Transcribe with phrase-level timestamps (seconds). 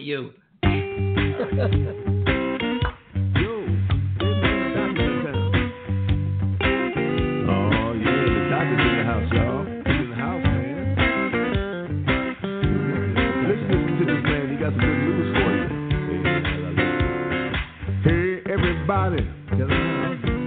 [0.00, 0.30] you.
[0.62, 0.68] Oh,
[7.98, 9.66] yeah, the doctor's in the house, y'all.
[9.66, 10.78] In the house, man.
[13.48, 14.44] Listen, listen to this man.
[14.50, 15.66] He got some good news for you.
[18.04, 19.22] Hey, everybody,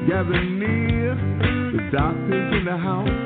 [0.08, 1.12] gather near.
[1.74, 3.21] The doctor's in the house,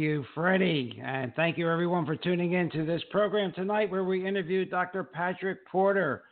[0.00, 0.98] you, Freddie.
[1.04, 5.04] And thank you, everyone, for tuning in to this program tonight where we interview Dr.
[5.04, 6.22] Patrick Porter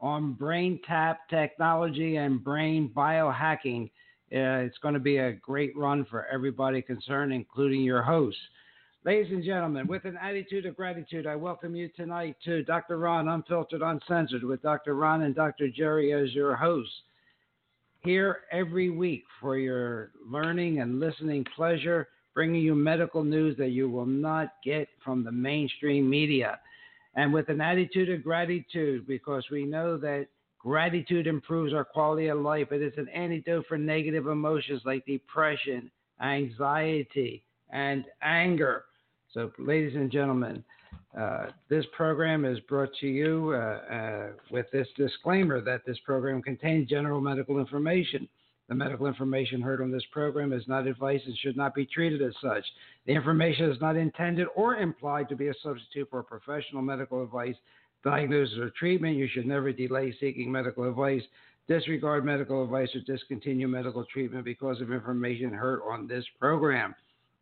[0.00, 3.90] on BrainTap technology and brain biohacking.
[4.32, 8.38] Uh, it's going to be a great run for everybody concerned, including your host.
[9.04, 12.98] Ladies and gentlemen, with an attitude of gratitude, I welcome you tonight to Dr.
[12.98, 14.94] Ron Unfiltered Uncensored with Dr.
[14.94, 15.68] Ron and Dr.
[15.68, 16.94] Jerry as your hosts
[18.02, 23.88] here every week for your learning and listening pleasure, bringing you medical news that you
[23.88, 26.58] will not get from the mainstream media.
[27.14, 32.38] And with an attitude of gratitude, because we know that gratitude improves our quality of
[32.38, 32.70] life.
[32.70, 35.90] It is an antidote for negative emotions like depression,
[36.22, 38.84] anxiety, and anger.
[39.32, 40.62] So, ladies and gentlemen,
[41.18, 46.42] uh, this program is brought to you uh, uh, with this disclaimer that this program
[46.42, 48.28] contains general medical information.
[48.70, 52.22] The medical information heard on this program is not advice and should not be treated
[52.22, 52.64] as such.
[53.04, 57.56] The information is not intended or implied to be a substitute for professional medical advice,
[58.04, 59.16] diagnosis, or treatment.
[59.16, 61.22] You should never delay seeking medical advice,
[61.66, 66.94] disregard medical advice, or discontinue medical treatment because of information heard on this program.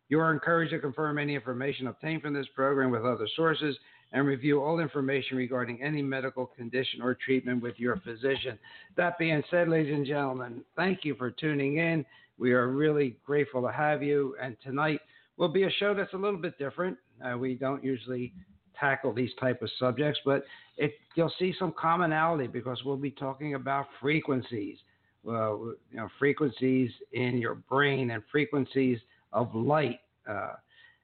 [0.07, 3.77] You are encouraged to confirm any information obtained from this program with other sources
[4.11, 8.57] and review all information regarding any medical condition or treatment with your physician.
[8.97, 12.05] That being said, ladies and gentlemen, thank you for tuning in.
[12.37, 14.35] We are really grateful to have you.
[14.41, 14.99] And tonight
[15.37, 16.97] will be a show that's a little bit different.
[17.23, 18.33] Uh, we don't usually
[18.79, 20.43] tackle these type of subjects, but
[20.77, 24.77] it, you'll see some commonality because we'll be talking about frequencies.
[25.23, 28.99] Well, you know, frequencies in your brain and frequencies
[29.33, 29.99] of light.
[30.27, 30.53] Uh,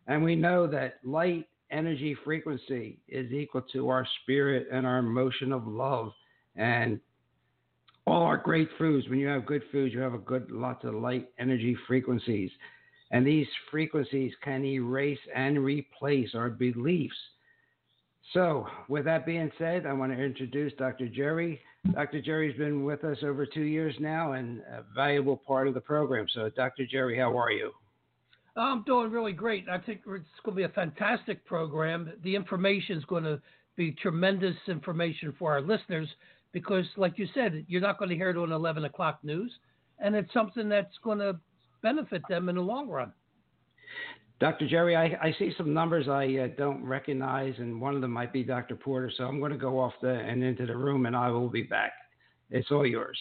[0.08, 5.52] and we know that light energy frequency is equal to our spirit and our emotion
[5.52, 6.12] of love.
[6.56, 7.00] And
[8.08, 10.94] all our great foods, when you have good foods, you have a good lots of
[10.94, 12.50] light energy frequencies.
[13.12, 17.16] And these frequencies can erase and replace our beliefs.
[18.34, 21.08] So, with that being said, I want to introduce Dr.
[21.08, 21.60] Jerry.
[21.94, 22.22] Dr.
[22.22, 26.26] Jerry's been with us over two years now and a valuable part of the program.
[26.34, 26.86] So, Dr.
[26.88, 27.72] Jerry, how are you?
[28.58, 29.68] I'm doing really great.
[29.70, 32.12] I think it's going to be a fantastic program.
[32.24, 33.42] The information is going to
[33.76, 36.08] be tremendous information for our listeners
[36.54, 39.52] because, like you said, you're not going to hear it on 11 o'clock news,
[40.00, 41.38] and it's something that's going to
[41.82, 43.12] benefit them in the long run.
[44.40, 44.68] Dr.
[44.68, 48.34] Jerry, I, I see some numbers I uh, don't recognize, and one of them might
[48.34, 48.76] be Dr.
[48.76, 49.12] Porter.
[49.16, 51.64] So I'm going to go off the and into the room, and I will be
[51.64, 51.94] back.
[52.52, 53.18] It's all yours.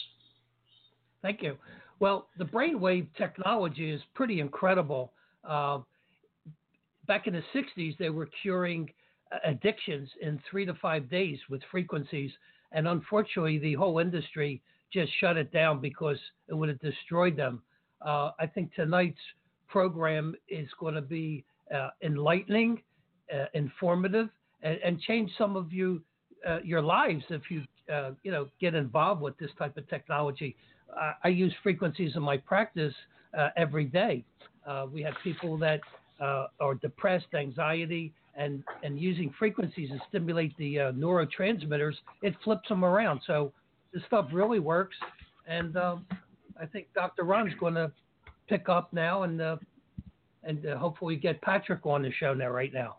[1.23, 1.57] Thank you.
[2.01, 5.13] Well, the brainwave technology is pretty incredible.
[5.49, 5.81] Uh,
[7.07, 8.91] back in the 60s, they were curing
[9.45, 12.31] addictions in three to five days with frequencies.
[12.73, 14.63] And unfortunately, the whole industry
[14.93, 16.19] just shut it down because
[16.49, 17.63] it would have destroyed them.
[18.05, 19.19] Uh, I think tonight's
[19.69, 21.45] program is going to be
[21.75, 22.83] uh, enlightening,
[23.35, 24.29] uh, informative,
[24.63, 26.03] and, and change some of you
[26.47, 27.63] uh, your lives if you
[27.93, 30.57] uh, you know get involved with this type of technology.
[31.25, 32.95] I use frequencies in my practice
[33.37, 34.25] uh, every day.
[34.67, 35.81] Uh, we have people that
[36.21, 42.85] uh, are depressed, anxiety, and and using frequencies to stimulate the neurotransmitters, it flips them
[42.85, 43.21] around.
[43.27, 43.53] So
[43.93, 44.97] this stuff really works,
[45.47, 46.07] and um,
[46.61, 47.23] I think Dr.
[47.23, 47.93] Ron's going to
[48.49, 49.41] pick up now and
[50.43, 52.97] and hopefully get Patrick on the show now right now.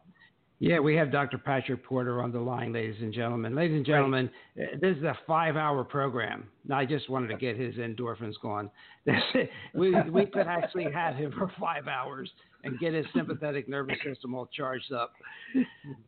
[0.59, 1.37] Yeah, we have Dr.
[1.37, 3.55] Patrick Porter on the line, ladies and gentlemen.
[3.55, 4.69] Ladies and gentlemen, right.
[4.73, 6.47] Uh, this is a five-hour program.
[6.65, 8.69] Now, I just wanted to get his endorphins going.
[9.75, 12.29] we we could actually have him for five hours
[12.63, 15.11] and get his sympathetic nervous system all charged up.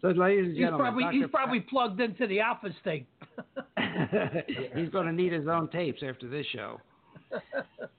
[0.01, 3.07] So, ladies and gentlemen, he's probably, he's probably plugged into the Alpha state.
[4.75, 6.79] he's going to need his own tapes after this show.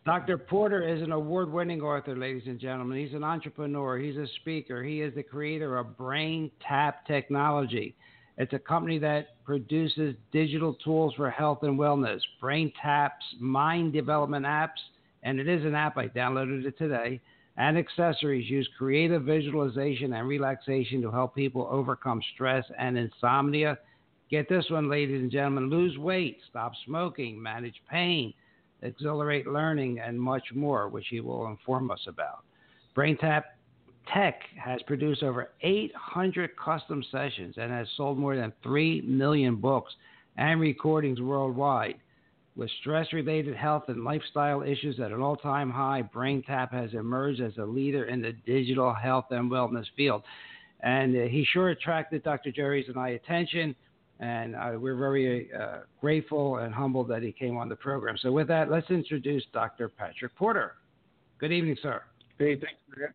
[0.05, 0.39] Dr.
[0.39, 2.99] Porter is an award winning author, ladies and gentlemen.
[2.99, 7.95] He's an entrepreneur, he's a speaker, he is the creator of Brain Tap Technology.
[8.39, 12.21] It's a company that produces digital tools for health and wellness.
[12.41, 14.79] BrainTap's mind development apps,
[15.25, 17.21] and it is an app, I downloaded it today,
[17.57, 23.77] and accessories use creative visualization and relaxation to help people overcome stress and insomnia.
[24.31, 28.33] Get this one, ladies and gentlemen lose weight, stop smoking, manage pain
[28.83, 32.45] accelerate learning, and much more, which he will inform us about.
[32.97, 33.45] BrainTap
[34.13, 39.93] Tech has produced over 800 custom sessions and has sold more than 3 million books
[40.37, 41.97] and recordings worldwide.
[42.57, 47.41] With stress related health and lifestyle issues at an all time high, BrainTap has emerged
[47.41, 50.23] as a leader in the digital health and wellness field.
[50.81, 52.51] And he sure attracted Dr.
[52.51, 53.77] Jerry's and I attention
[54.21, 58.17] and uh, we're very uh, grateful and humbled that he came on the program.
[58.21, 59.89] So, with that, let's introduce Dr.
[59.89, 60.75] Patrick Porter.
[61.39, 62.03] Good evening, sir.
[62.39, 63.15] Hey, thanks for,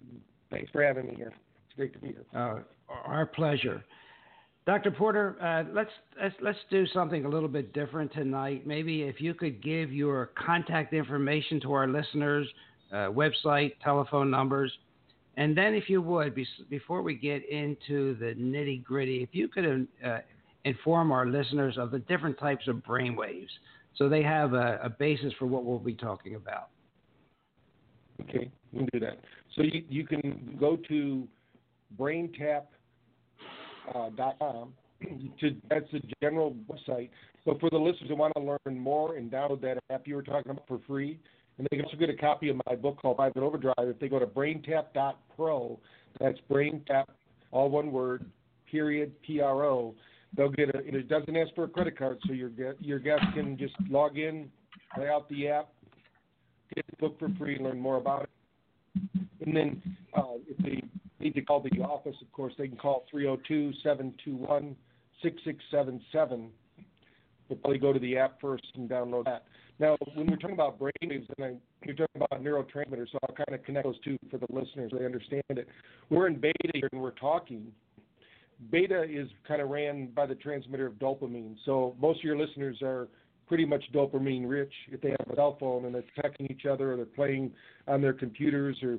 [0.49, 1.33] thanks for having me here.
[1.67, 2.25] It's great to be here.
[2.33, 2.59] Uh,
[3.05, 3.83] our pleasure.
[4.65, 4.91] Dr.
[4.91, 5.89] Porter, uh, let's,
[6.21, 8.65] let's let's do something a little bit different tonight.
[8.65, 12.47] Maybe if you could give your contact information to our listeners,
[12.93, 14.71] uh, website, telephone numbers,
[15.35, 19.47] and then if you would, be, before we get into the nitty gritty, if you
[19.47, 20.19] could uh,
[20.65, 23.51] inform our listeners of the different types of brain waves
[23.95, 26.69] so they have a, a basis for what we'll be talking about.
[28.21, 29.19] Okay, we can do that.
[29.55, 31.27] So you, you can go to
[31.99, 32.67] braintap.com.
[33.93, 34.65] Uh,
[35.41, 37.09] to, that's the general website.
[37.45, 40.23] But for the listeners who want to learn more and download that app you were
[40.23, 41.19] talking about for free,
[41.57, 43.99] and they can also get a copy of my book called Thrive in Overdrive if
[43.99, 45.79] they go to braintap.pro.
[46.21, 47.05] That's braintap,
[47.51, 48.25] all one word,
[48.71, 49.93] period, P R O
[50.35, 50.79] they'll get a.
[50.79, 54.49] It doesn't ask for a credit card, so your your guests can just log in,
[54.93, 55.69] play out the app,
[56.75, 58.29] get the book for free, and learn more about it.
[59.45, 59.81] And then
[60.15, 60.81] uh, if they
[61.19, 64.75] need to call the office, of course, they can call 302-721-6677.
[67.49, 69.45] They'll probably go to the app first and download that.
[69.79, 71.53] Now, when we're talking about brainwaves, and I,
[71.83, 74.99] you're talking about neurotransmitters, so I'll kind of connect those two for the listeners so
[74.99, 75.67] they understand it.
[76.09, 77.71] We're in beta here and we're talking,
[78.71, 81.55] beta is kind of ran by the transmitter of dopamine.
[81.65, 83.07] So most of your listeners are
[83.47, 86.93] pretty much dopamine rich if they have a cell phone and they're texting each other
[86.93, 87.51] or they're playing
[87.87, 88.97] on their computers or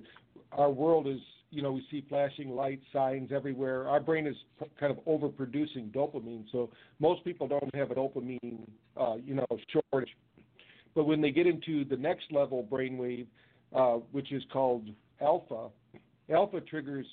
[0.52, 1.19] our world is
[1.50, 3.88] you know we see flashing light signs everywhere.
[3.88, 4.37] Our brain is
[4.78, 6.44] kind of overproducing dopamine.
[6.52, 9.46] So most people don't have a dopamine uh, you know
[9.91, 10.10] shortage.
[10.94, 13.27] But when they get into the next level brainwave
[13.74, 14.88] uh, which is called
[15.20, 15.69] alpha
[16.32, 17.06] alpha triggers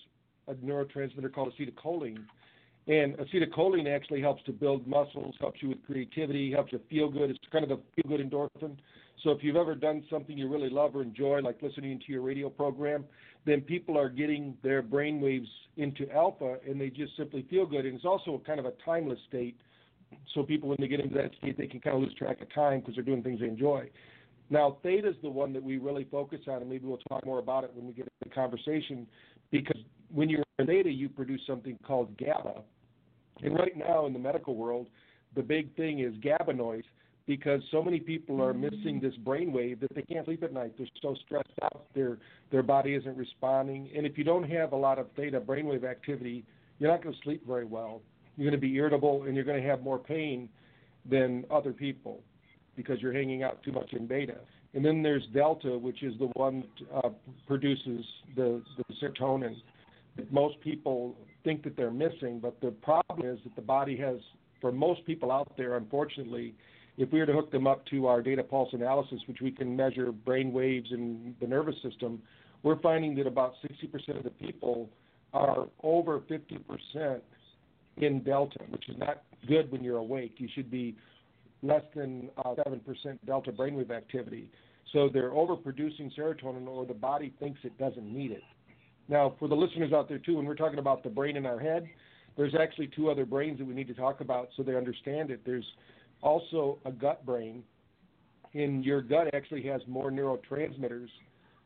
[0.48, 2.24] a neurotransmitter called acetylcholine
[2.88, 7.30] and acetylcholine actually helps to build muscles, helps you with creativity, helps you feel good.
[7.30, 8.78] It's kind of a feel good endorphin.
[9.24, 12.22] So if you've ever done something you really love or enjoy, like listening to your
[12.22, 13.06] radio program,
[13.46, 15.48] then people are getting their brain waves
[15.78, 17.86] into alpha and they just simply feel good.
[17.86, 19.60] And it's also kind of a timeless state.
[20.34, 22.54] So people, when they get into that state, they can kind of lose track of
[22.54, 23.90] time because they're doing things they enjoy.
[24.50, 27.40] Now, theta is the one that we really focus on, and maybe we'll talk more
[27.40, 29.08] about it when we get into the conversation,
[29.50, 29.80] because
[30.14, 32.62] when you're in theta, you produce something called GABA.
[33.44, 34.88] And right now in the medical world,
[35.36, 36.84] the big thing is GABA noise
[37.28, 40.74] because so many people are missing this brainwave that they can't sleep at night.
[40.78, 42.18] They're so stressed out, their
[42.52, 43.90] their body isn't responding.
[43.96, 46.44] And if you don't have a lot of theta brainwave activity,
[46.80, 48.02] you're not going to sleep very well.
[48.36, 50.50] You're going to be irritable and you're going to have more pain
[51.10, 52.22] than other people
[52.76, 54.38] because you're hanging out too much in beta.
[54.74, 56.64] And then there's delta, which is the one
[56.94, 57.10] uh,
[57.46, 59.56] produces the, the serotonin
[60.18, 62.40] that most people think that they're missing.
[62.42, 64.18] But the problem is that the body has,
[64.60, 66.54] for most people out there, unfortunately,
[66.98, 69.76] if we were to hook them up to our data pulse analysis, which we can
[69.76, 72.22] measure brain waves in the nervous system,
[72.64, 74.90] we're finding that about 60% of the people
[75.34, 77.22] are over 50%
[77.98, 80.36] in delta, which is not good when you're awake.
[80.38, 80.96] You should be
[81.64, 82.82] less than uh, 7%
[83.26, 84.50] delta brainwave activity.
[84.94, 88.44] So they're overproducing serotonin, or the body thinks it doesn't need it.
[89.12, 91.60] Now, for the listeners out there too, when we're talking about the brain in our
[91.60, 91.86] head,
[92.38, 95.42] there's actually two other brains that we need to talk about so they understand it.
[95.46, 95.66] There's
[96.22, 97.64] also a gut brain.
[98.54, 101.10] and your gut actually has more neurotransmitters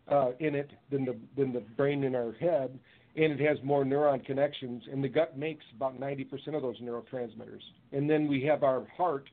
[0.07, 2.79] uh, in it than the than the brain in our head,
[3.15, 4.83] and it has more neuron connections.
[4.91, 7.61] And the gut makes about 90% of those neurotransmitters.
[7.91, 9.29] And then we have our heart,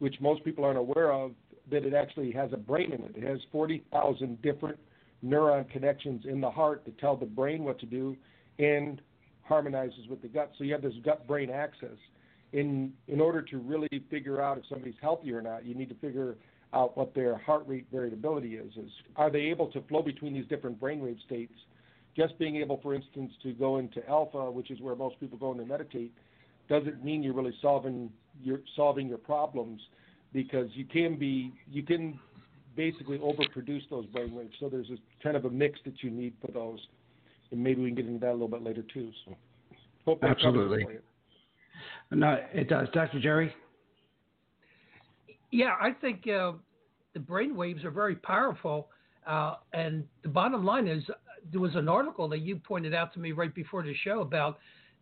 [0.00, 1.32] which most people aren't aware of,
[1.70, 3.16] that it actually has a brain in it.
[3.16, 4.78] It has 40,000 different
[5.24, 8.16] neuron connections in the heart that tell the brain what to do
[8.58, 9.00] and
[9.42, 10.52] harmonizes with the gut.
[10.58, 11.98] So you have this gut brain axis.
[12.52, 15.96] In, in order to really figure out if somebody's healthy or not, you need to
[15.96, 16.36] figure
[16.72, 18.72] out what their heart rate variability is.
[18.76, 21.54] Is are they able to flow between these different brainwave states?
[22.16, 25.50] Just being able, for instance, to go into alpha, which is where most people go
[25.50, 26.12] in to meditate,
[26.68, 28.10] doesn't mean you're really solving
[28.42, 29.80] your solving your problems
[30.32, 32.18] because you can be you can
[32.76, 34.52] basically overproduce those brainwaves.
[34.60, 36.78] So there's a kind of a mix that you need for those,
[37.50, 39.10] and maybe we can get into that a little bit later too.
[39.24, 39.36] So
[40.04, 40.86] hope that absolutely.
[42.10, 43.20] No, it does, Dr.
[43.20, 43.52] Jerry.
[45.50, 46.52] Yeah, I think uh,
[47.12, 48.88] the brain waves are very powerful,
[49.26, 51.02] uh, and the bottom line is
[51.52, 54.58] there was an article that you pointed out to me right before the show about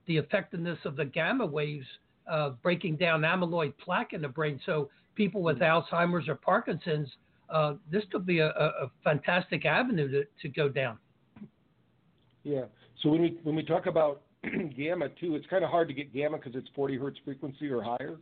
[0.06, 1.86] the effectiveness of the gamma waves
[2.30, 4.60] uh, breaking down amyloid plaque in the brain.
[4.66, 5.94] So people with mm-hmm.
[5.94, 7.08] Alzheimer's or Parkinson's,
[7.52, 10.98] uh, this could be a, a fantastic avenue to, to go down.
[12.42, 12.64] Yeah.
[13.02, 14.22] So when we when we talk about
[14.76, 17.82] gamma too, it's kind of hard to get gamma because it's 40 hertz frequency or
[17.82, 18.16] higher.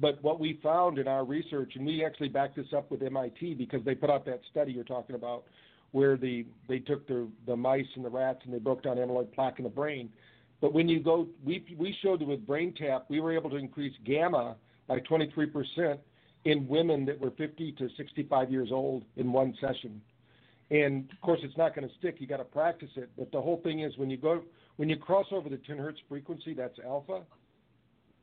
[0.00, 3.54] But what we found in our research, and we actually backed this up with MIT
[3.54, 5.44] because they put out that study you're talking about,
[5.90, 9.32] where the they took the the mice and the rats and they broke down amyloid
[9.32, 10.08] plaque in the brain.
[10.60, 13.94] But when you go, we we showed that with BrainTap, we were able to increase
[14.04, 14.56] gamma
[14.86, 16.00] by 23 percent
[16.44, 20.00] in women that were 50 to 65 years old in one session.
[20.70, 22.16] And of course, it's not going to stick.
[22.18, 23.10] You got to practice it.
[23.16, 24.42] But the whole thing is when you go
[24.76, 27.22] when you cross over the 10 hertz frequency, that's alpha.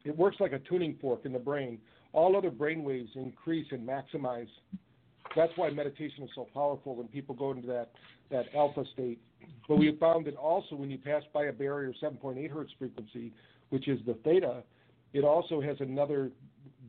[0.06, 1.80] It works like a tuning fork in the brain.
[2.14, 4.48] All other brain waves increase and maximize.
[5.36, 7.92] That's why meditation is so powerful when people go into that
[8.32, 9.20] that alpha state.
[9.68, 13.34] But we found that also when you pass by a barrier 7.8 hertz frequency,
[13.70, 14.64] which is the theta,
[15.14, 16.32] it also has another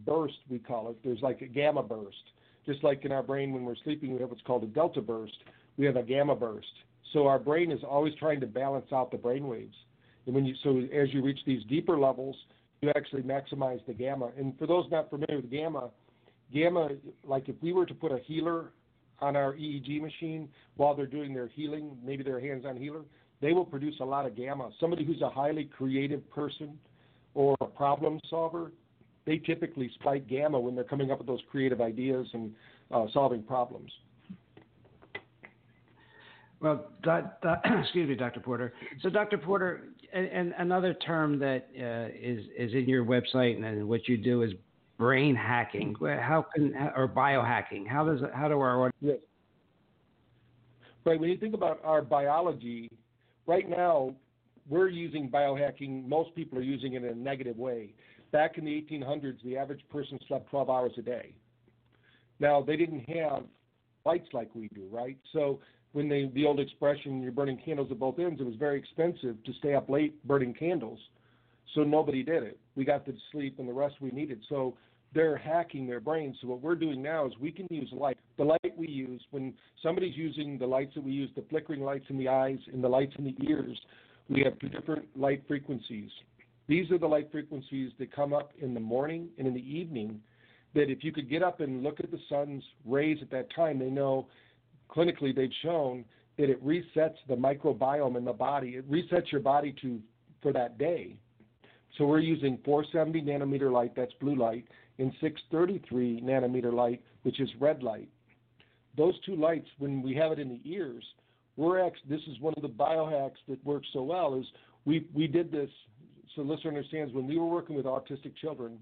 [0.06, 0.96] burst, we call it.
[1.04, 2.16] There's like a gamma burst.
[2.64, 5.36] Just like in our brain when we're sleeping, we have what's called a delta burst.
[5.76, 6.66] We have a gamma burst.
[7.12, 9.76] So our brain is always trying to balance out the brain waves.
[10.26, 12.36] And when you so as you reach these deeper levels,
[12.80, 14.30] you actually maximize the gamma.
[14.36, 15.90] And for those not familiar with gamma,
[16.52, 16.90] gamma,
[17.24, 18.72] like if we were to put a healer
[19.20, 23.02] on our EEG machine while they're doing their healing, maybe their hands-on healer,
[23.40, 24.70] they will produce a lot of gamma.
[24.80, 26.78] Somebody who's a highly creative person
[27.34, 28.72] or a problem solver,
[29.26, 32.52] they typically spike gamma when they're coming up with those creative ideas and
[32.92, 33.90] uh, solving problems.
[36.60, 38.40] Well, that, that, excuse me, Dr.
[38.40, 38.72] Porter.
[39.02, 39.36] So, Dr.
[39.36, 44.16] Porter, and, and another term that uh, is is in your website and what you
[44.16, 44.52] do is
[44.96, 45.94] brain hacking.
[46.00, 47.86] How can or biohacking?
[47.86, 49.18] How does how do our yes.
[51.04, 51.20] right?
[51.20, 52.90] When you think about our biology,
[53.46, 54.14] right now
[54.68, 56.08] we're using biohacking.
[56.08, 57.92] Most people are using it in a negative way
[58.36, 61.34] back in the 1800s, the average person slept 12 hours a day.
[62.38, 63.44] Now, they didn't have
[64.04, 65.16] lights like we do, right?
[65.32, 65.58] So
[65.92, 69.42] when they, the old expression, you're burning candles at both ends, it was very expensive
[69.42, 70.98] to stay up late burning candles.
[71.74, 72.60] So nobody did it.
[72.74, 74.42] We got to sleep and the rest we needed.
[74.50, 74.76] So
[75.14, 76.36] they're hacking their brains.
[76.42, 78.18] So what we're doing now is we can use light.
[78.36, 82.04] The light we use when somebody's using the lights that we use, the flickering lights
[82.10, 83.80] in the eyes and the lights in the ears,
[84.28, 86.10] we have two different light frequencies.
[86.68, 90.20] These are the light frequencies that come up in the morning and in the evening.
[90.74, 93.78] That if you could get up and look at the sun's rays at that time,
[93.78, 94.26] they know
[94.90, 96.04] clinically they've shown
[96.38, 98.70] that it resets the microbiome in the body.
[98.76, 100.00] It resets your body to
[100.42, 101.16] for that day.
[101.96, 104.66] So we're using 470 nanometer light, that's blue light,
[104.98, 108.08] and 633 nanometer light, which is red light.
[108.96, 111.04] Those two lights, when we have it in the ears,
[111.56, 114.34] we're this is one of the biohacks that works so well.
[114.34, 114.44] Is
[114.84, 115.70] we we did this
[116.36, 118.78] so the listener understands when we were working with autistic children,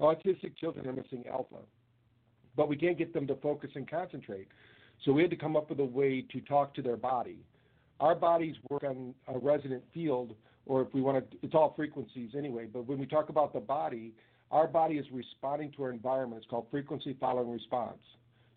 [0.00, 1.56] autistic children are missing alpha,
[2.56, 4.46] but we can't get them to focus and concentrate.
[5.04, 7.38] So we had to come up with a way to talk to their body.
[7.98, 10.34] Our bodies work on a resonant field,
[10.64, 12.66] or if we want to, it's all frequencies anyway.
[12.72, 14.12] But when we talk about the body,
[14.50, 16.42] our body is responding to our environment.
[16.42, 17.98] It's called frequency following response.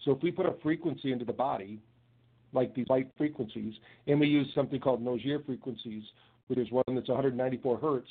[0.06, 1.80] So if we put a frequency into the body,
[2.52, 3.74] like these light frequencies,
[4.08, 6.04] and we use something called Nogier frequencies,
[6.56, 8.08] there's one that's 194 hertz.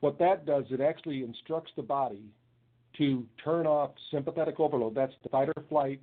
[0.00, 2.24] What that does, it actually instructs the body
[2.98, 4.94] to turn off sympathetic overload.
[4.94, 6.00] That's the fight or flight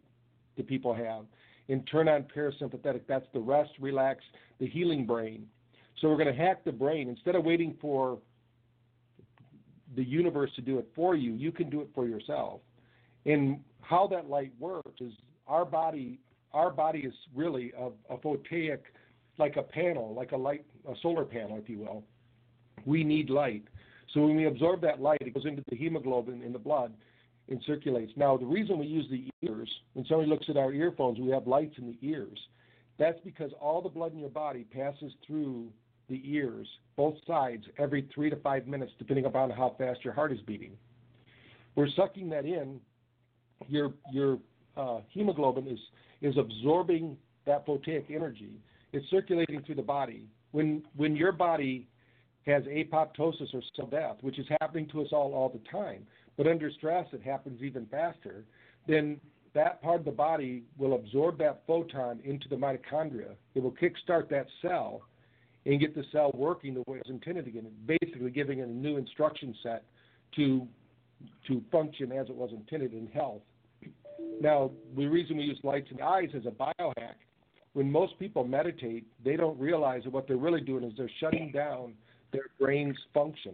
[0.55, 1.25] that people have.
[1.69, 3.01] And turn on parasympathetic.
[3.07, 4.23] That's the rest, relax,
[4.59, 5.47] the healing brain.
[5.99, 7.09] So we're going to hack the brain.
[7.09, 8.19] Instead of waiting for
[9.95, 12.61] the universe to do it for you, you can do it for yourself.
[13.25, 15.11] And how that light works is
[15.47, 16.19] our body
[16.53, 18.17] our body is really a, a
[19.37, 22.03] like a panel, like a light a solar panel, if you will.
[22.85, 23.63] We need light.
[24.13, 26.93] So when we absorb that light, it goes into the hemoglobin in the blood
[27.49, 28.11] and circulates.
[28.15, 31.47] Now, the reason we use the ears, when somebody looks at our earphones, we have
[31.47, 32.37] lights in the ears.
[32.97, 35.67] That's because all the blood in your body passes through
[36.09, 40.31] the ears, both sides, every three to five minutes, depending upon how fast your heart
[40.31, 40.71] is beating.
[41.75, 42.79] We're sucking that in.
[43.67, 44.39] Your your
[44.75, 45.79] uh, hemoglobin is
[46.21, 48.59] is absorbing that photoic energy.
[48.93, 50.25] It's circulating through the body.
[50.51, 51.87] When when your body
[52.45, 56.05] has apoptosis or cell death, which is happening to us all all the time,
[56.37, 58.45] but under stress it happens even faster,
[58.87, 59.19] then
[59.53, 63.31] that part of the body will absorb that photon into the mitochondria.
[63.55, 65.01] It will kickstart that cell
[65.65, 68.71] and get the cell working the way it was intended again, basically giving it a
[68.71, 69.83] new instruction set
[70.35, 70.67] to
[71.47, 73.41] to function as it was intended in health.
[74.39, 77.15] Now, the reason we use lights the eyes as a biohack,
[77.77, 81.51] when most people meditate, they don't realize that what they're really doing is they're shutting
[81.51, 81.93] down
[82.33, 83.53] their brain's function.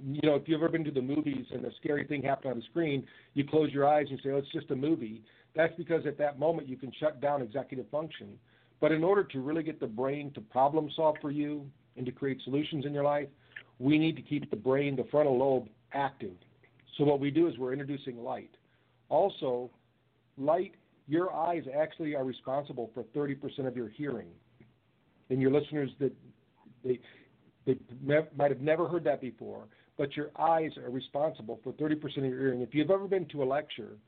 [0.00, 2.58] You know, if you've ever been to the movies and a scary thing happened on
[2.58, 5.24] the screen, you close your eyes and say, "Oh, it's just a movie."
[5.56, 8.38] That's because at that moment you can shut down executive function.
[8.78, 12.12] But in order to really get the brain to problem solve for you and to
[12.12, 13.28] create solutions in your life,
[13.80, 16.36] we need to keep the brain, the frontal lobe, active.
[16.96, 18.54] So what we do is we're introducing light.
[19.08, 19.68] Also,
[20.38, 20.76] light,
[21.10, 24.28] your eyes actually are responsible for 30% of your hearing.
[25.28, 26.12] And your listeners that
[26.84, 27.00] they
[27.66, 29.64] they might have never heard that before,
[29.98, 32.62] but your eyes are responsible for 30% of your hearing.
[32.62, 33.98] If you've ever been to a lecture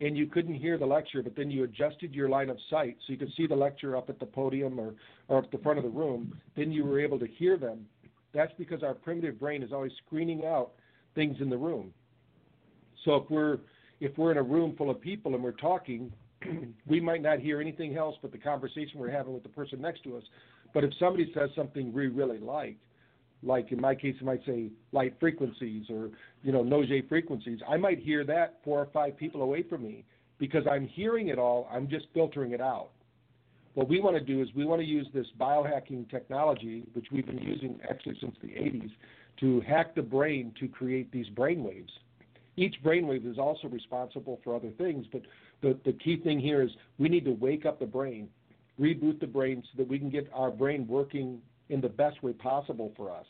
[0.00, 3.12] and you couldn't hear the lecture, but then you adjusted your line of sight so
[3.12, 4.94] you could see the lecture up at the podium or,
[5.28, 7.86] or at the front of the room, then you were able to hear them.
[8.32, 10.72] That's because our primitive brain is always screening out
[11.14, 11.92] things in the room.
[13.04, 13.58] So if we're
[14.00, 16.12] if we're in a room full of people and we're talking,
[16.86, 20.02] we might not hear anything else but the conversation we're having with the person next
[20.04, 20.22] to us.
[20.74, 22.76] But if somebody says something we really like,
[23.42, 26.10] like in my case, I might say light frequencies or
[26.42, 30.04] you know Nogier frequencies, I might hear that four or five people away from me
[30.38, 31.68] because I'm hearing it all.
[31.72, 32.90] I'm just filtering it out.
[33.74, 37.26] What we want to do is we want to use this biohacking technology, which we've
[37.26, 38.90] been using actually since the 80s,
[39.40, 41.92] to hack the brain to create these brain waves.
[42.56, 45.22] Each brainwave is also responsible for other things, but
[45.60, 48.28] the, the key thing here is we need to wake up the brain,
[48.80, 52.32] reboot the brain so that we can get our brain working in the best way
[52.32, 53.26] possible for us.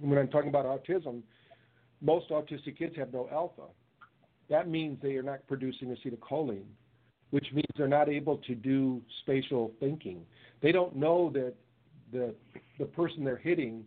[0.00, 1.22] And when I'm talking about autism,
[2.00, 3.64] most autistic kids have no alpha.
[4.48, 6.64] That means they are not producing acetylcholine,
[7.30, 10.24] which means they're not able to do spatial thinking.
[10.62, 11.54] They don't know that
[12.12, 12.34] the
[12.78, 13.84] the person they're hitting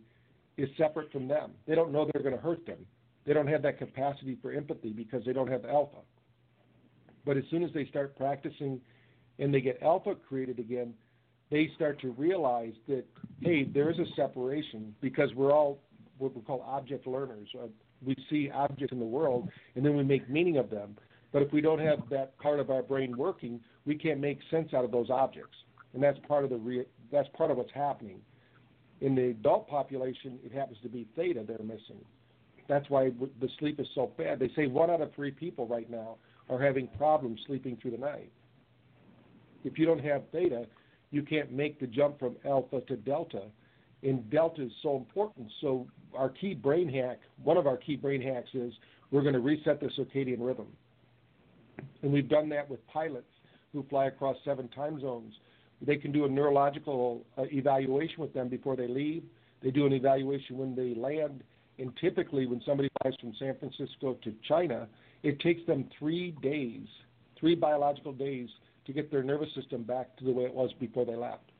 [0.56, 1.52] is separate from them.
[1.66, 2.86] They don't know they're going to hurt them.
[3.24, 5.98] They don't have that capacity for empathy because they don't have alpha.
[7.24, 8.80] But as soon as they start practicing
[9.38, 10.94] and they get alpha created again,
[11.50, 13.04] they start to realize that,
[13.40, 15.78] hey, there is a separation because we're all
[16.18, 17.48] what we call object learners.
[17.54, 17.66] Uh,
[18.04, 20.96] we see objects in the world and then we make meaning of them.
[21.32, 24.74] But if we don't have that part of our brain working, we can't make sense
[24.74, 25.56] out of those objects.
[25.94, 28.20] And that's part of the re- that's part of what's happening.
[29.00, 32.04] In the adult population, it happens to be theta they're missing.
[32.72, 34.38] That's why the sleep is so bad.
[34.38, 36.16] They say one out of three people right now
[36.48, 38.32] are having problems sleeping through the night.
[39.62, 40.64] If you don't have theta,
[41.10, 43.42] you can't make the jump from alpha to delta.
[44.02, 45.48] And delta is so important.
[45.60, 48.72] So our key brain hack, one of our key brain hacks is
[49.10, 50.68] we're going to reset the circadian rhythm.
[52.00, 53.28] And we've done that with pilots
[53.74, 55.34] who fly across seven time zones.
[55.82, 59.24] They can do a neurological uh, evaluation with them before they leave.
[59.62, 61.44] They do an evaluation when they land,
[61.78, 64.88] and typically, when somebody flies from San Francisco to China,
[65.22, 66.86] it takes them three days,
[67.38, 68.48] three biological days,
[68.86, 71.50] to get their nervous system back to the way it was before they left.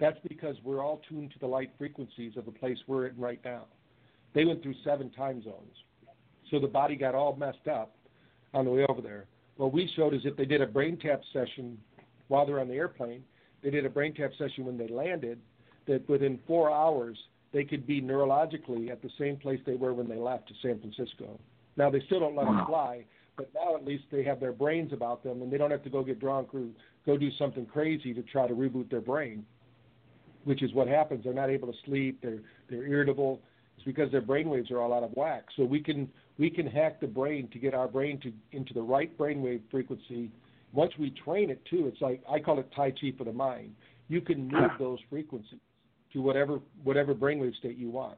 [0.00, 3.40] That's because we're all tuned to the light frequencies of the place we're in right
[3.44, 3.66] now.
[4.34, 5.76] They went through seven time zones.
[6.50, 7.94] So the body got all messed up
[8.52, 9.26] on the way over there.
[9.56, 11.78] What we showed is if they did a BrainTap session
[12.28, 13.22] while they're on the airplane,
[13.62, 15.38] they did a BrainTap session when they landed,
[15.86, 17.16] that within four hours
[17.54, 20.80] they could be neurologically at the same place they were when they left to San
[20.80, 21.38] Francisco.
[21.76, 23.04] Now they still don't let them fly,
[23.36, 25.90] but now at least they have their brains about them, and they don't have to
[25.90, 26.66] go get drunk or
[27.06, 29.46] go do something crazy to try to reboot their brain,
[30.42, 31.22] which is what happens.
[31.22, 32.18] They're not able to sleep.
[32.22, 33.40] They're they're irritable.
[33.76, 35.44] It's because their brain waves are all out of whack.
[35.56, 38.82] So we can we can hack the brain to get our brain to into the
[38.82, 40.32] right brainwave frequency.
[40.72, 43.76] Once we train it too, it's like I call it Tai Chi for the mind.
[44.08, 44.76] You can move ah.
[44.78, 45.60] those frequencies
[46.14, 48.16] to whatever whatever brainwave state you want.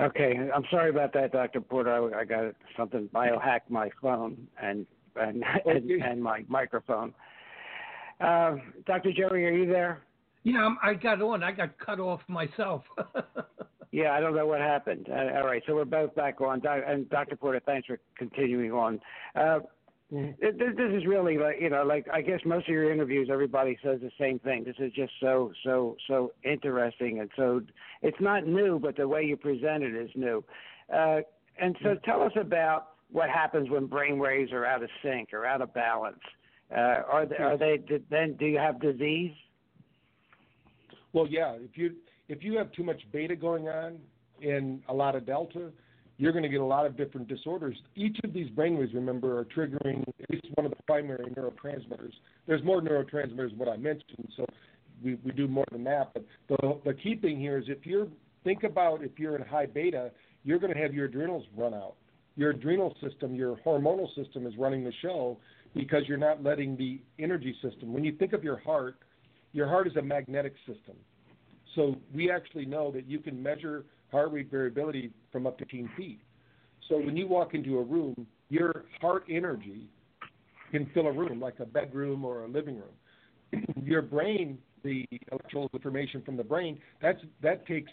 [0.00, 1.60] Okay, I'm sorry about that, Dr.
[1.60, 1.92] Porter.
[1.92, 5.76] I, I got something biohacked my phone and and okay.
[5.76, 7.14] and, and, my microphone.
[8.20, 9.12] Uh, Dr.
[9.12, 10.02] Jerry, are you there?
[10.42, 11.44] Yeah, I'm, i got on.
[11.44, 12.82] I got cut off myself.
[13.92, 15.08] yeah, I don't know what happened.
[15.10, 16.62] Uh, all right, so we're both back on.
[16.66, 17.36] And Dr.
[17.36, 19.00] Porter, thanks for continuing on.
[19.36, 19.60] Uh,
[20.12, 23.78] this, this is really like you know, like I guess most of your interviews, everybody
[23.82, 24.62] says the same thing.
[24.64, 27.62] This is just so so so interesting, and so
[28.02, 30.44] it's not new, but the way you present it is new.
[30.92, 31.20] Uh,
[31.58, 35.46] and so, tell us about what happens when brain waves are out of sync or
[35.46, 36.20] out of balance.
[36.70, 37.78] Uh, are they, are they
[38.10, 38.34] then?
[38.38, 39.32] Do you have disease?
[41.14, 41.54] Well, yeah.
[41.54, 41.92] If you
[42.28, 43.98] if you have too much beta going on
[44.42, 45.70] and a lot of delta,
[46.22, 47.76] you're going to get a lot of different disorders.
[47.96, 52.12] Each of these brainwaves, remember, are triggering at least one of the primary neurotransmitters.
[52.46, 54.46] There's more neurotransmitters than what I mentioned, so
[55.02, 56.12] we, we do more than that.
[56.14, 58.06] But the, the key thing here is if you're,
[58.44, 60.12] think about if you're in high beta,
[60.44, 61.96] you're going to have your adrenals run out.
[62.36, 65.38] Your adrenal system, your hormonal system is running the show
[65.74, 67.92] because you're not letting the energy system.
[67.92, 68.94] When you think of your heart,
[69.52, 70.94] your heart is a magnetic system.
[71.74, 75.90] So we actually know that you can measure heart rate variability from up to 10
[75.96, 76.20] feet.
[76.88, 79.88] So when you walk into a room, your heart energy
[80.70, 83.64] can fill a room like a bedroom or a living room.
[83.84, 87.90] your brain, the electrical information from the brain, that's that takes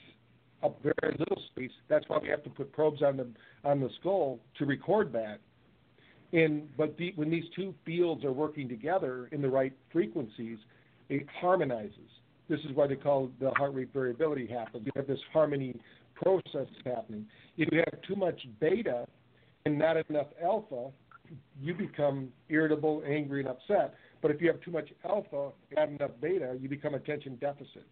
[0.64, 1.72] up very little space.
[1.88, 3.28] That's why we have to put probes on the
[3.64, 5.40] on the skull to record that.
[6.32, 10.58] And but the, when these two fields are working together in the right frequencies,
[11.10, 11.94] it harmonizes.
[12.50, 14.86] This is why they call the heart rate variability happens.
[14.86, 15.76] You have this harmony
[16.22, 17.26] process happening.
[17.58, 19.06] If you have too much beta
[19.66, 20.92] and not enough alpha,
[21.62, 23.96] you become irritable, angry, and upset.
[24.22, 27.86] But if you have too much alpha and not enough beta, you become attention deficit.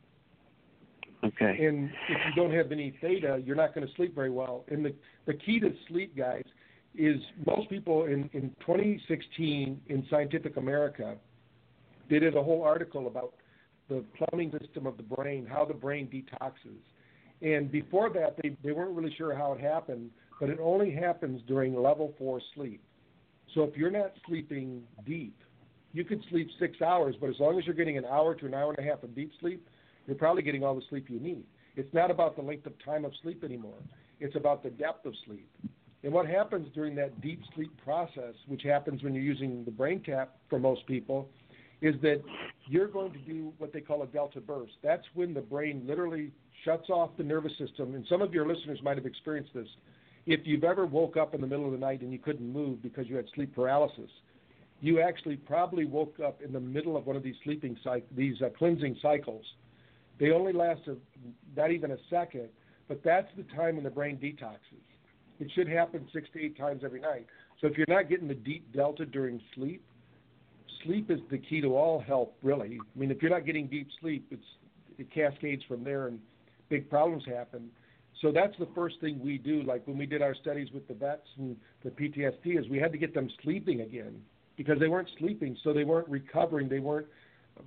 [1.23, 1.65] Okay.
[1.65, 4.65] And if you don't have any theta, you're not going to sleep very well.
[4.69, 4.93] And the,
[5.25, 6.43] the key to sleep, guys,
[6.95, 11.15] is most people in, in 2016 in Scientific America,
[12.09, 13.33] they did a whole article about
[13.89, 16.81] the plumbing system of the brain, how the brain detoxes.
[17.41, 21.41] And before that, they, they weren't really sure how it happened, but it only happens
[21.47, 22.81] during level four sleep.
[23.53, 25.37] So if you're not sleeping deep,
[25.93, 28.53] you could sleep six hours, but as long as you're getting an hour to an
[28.53, 29.67] hour and a half of deep sleep,
[30.05, 31.43] you're probably getting all the sleep you need.
[31.75, 33.77] It's not about the length of time of sleep anymore.
[34.19, 35.49] It's about the depth of sleep.
[36.03, 40.27] And what happens during that deep sleep process, which happens when you're using the BrainTap
[40.49, 41.29] for most people,
[41.81, 42.21] is that
[42.67, 44.73] you're going to do what they call a delta burst.
[44.83, 46.31] That's when the brain literally
[46.67, 47.95] shuts off the nervous system.
[47.95, 49.67] And some of your listeners might have experienced this.
[50.25, 52.83] If you've ever woke up in the middle of the night and you couldn't move
[52.83, 54.09] because you had sleep paralysis,
[54.81, 57.77] you actually probably woke up in the middle of one of these sleeping
[58.15, 59.45] these uh, cleansing cycles.
[60.19, 60.97] They only last a,
[61.55, 62.49] not even a second,
[62.87, 64.83] but that's the time when the brain detoxes.
[65.39, 67.27] It should happen six to eight times every night.
[67.61, 69.83] So if you're not getting the deep delta during sleep,
[70.83, 72.79] sleep is the key to all health, really.
[72.79, 74.43] I mean, if you're not getting deep sleep, it's
[74.97, 76.19] it cascades from there, and
[76.69, 77.69] big problems happen.
[78.21, 79.61] So that's the first thing we do.
[79.63, 82.91] Like when we did our studies with the vets and the PTSD, is we had
[82.91, 84.21] to get them sleeping again
[84.55, 86.67] because they weren't sleeping, so they weren't recovering.
[86.67, 87.07] They weren't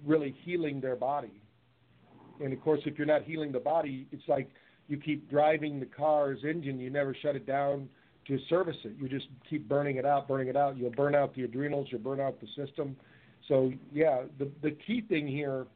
[0.05, 1.41] really healing their body.
[2.43, 4.51] And of course, if you're not healing the body, it's like
[4.89, 6.81] you keep driving the car's engine.
[6.81, 7.89] You never shut it down
[8.27, 8.95] to service it.
[8.99, 10.77] You just keep burning it out, burning it out.
[10.77, 11.89] You'll burn out the adrenals.
[11.91, 12.97] You'll burn out the system.
[13.47, 15.67] So yeah, the the key thing here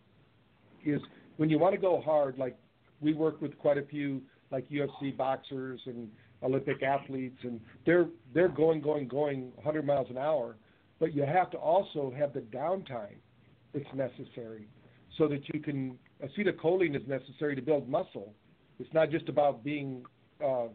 [0.84, 1.00] is
[1.37, 2.56] when you want to go hard, like
[3.04, 6.08] we work with quite a few like UFC boxers and
[6.42, 10.56] Olympic athletes, and they're they're going, going, going 100 miles an hour.
[10.98, 13.18] But you have to also have the downtime
[13.72, 14.68] that's necessary,
[15.18, 15.98] so that you can.
[16.22, 18.32] Acetylcholine is necessary to build muscle.
[18.78, 20.04] It's not just about being,
[20.42, 20.68] uh,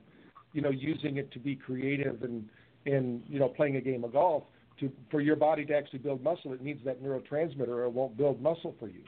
[0.54, 2.48] you know, using it to be creative and
[2.86, 4.44] and you know playing a game of golf.
[4.80, 8.18] To for your body to actually build muscle, it needs that neurotransmitter, or it won't
[8.18, 9.02] build muscle for you.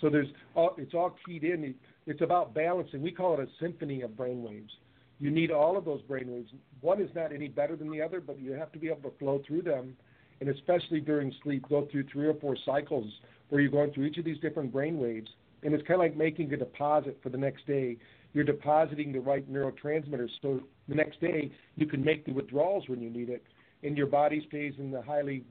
[0.00, 1.74] So there's all, it's all keyed in.
[2.06, 3.02] It's about balancing.
[3.02, 4.70] We call it a symphony of brainwaves.
[5.18, 6.48] You need all of those brainwaves.
[6.80, 9.18] One is not any better than the other, but you have to be able to
[9.18, 9.96] flow through them,
[10.40, 13.10] and especially during sleep, go through three or four cycles
[13.48, 15.28] where you're going through each of these different brainwaves.
[15.62, 17.96] And it's kind of like making a deposit for the next day.
[18.34, 23.00] You're depositing the right neurotransmitters, so the next day you can make the withdrawals when
[23.00, 23.42] you need it,
[23.82, 25.42] and your body stays in the highly,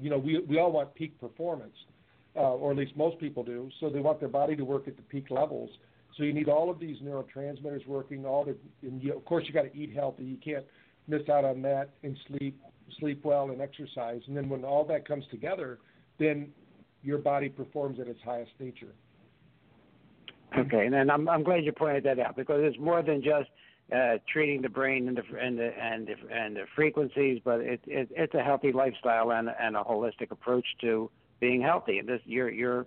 [0.00, 1.74] you know, we we all want peak performance,
[2.36, 3.68] uh, or at least most people do.
[3.78, 5.68] So they want their body to work at the peak levels
[6.16, 8.26] So you need all of these neurotransmitters working.
[8.26, 10.24] All the, and you, of course, you got to eat healthy.
[10.24, 10.64] You can't
[11.08, 12.60] miss out on that and sleep,
[12.98, 14.20] sleep well and exercise.
[14.26, 15.78] And then when all that comes together,
[16.18, 16.50] then
[17.02, 18.94] your body performs at its highest nature.
[20.58, 23.48] Okay, and I'm I'm glad you pointed that out because it's more than just
[23.94, 27.80] uh, treating the brain and the and the and the, and the frequencies, but it,
[27.86, 31.98] it it's a healthy lifestyle and and a holistic approach to being healthy.
[31.98, 32.86] And this your your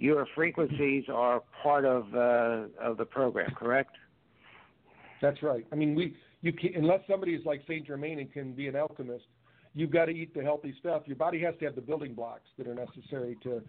[0.00, 3.94] your frequencies are part of uh, of the program, correct?
[5.20, 5.66] That's right.
[5.70, 8.76] I mean, we you can unless somebody is like Saint Germain and can be an
[8.76, 9.26] alchemist,
[9.74, 11.02] you've got to eat the healthy stuff.
[11.04, 13.62] Your body has to have the building blocks that are necessary to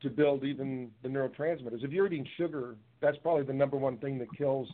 [0.00, 1.84] to build even the neurotransmitters.
[1.84, 4.68] If you're eating sugar, that's probably the number one thing that kills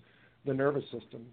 [0.46, 1.26] the nervous system.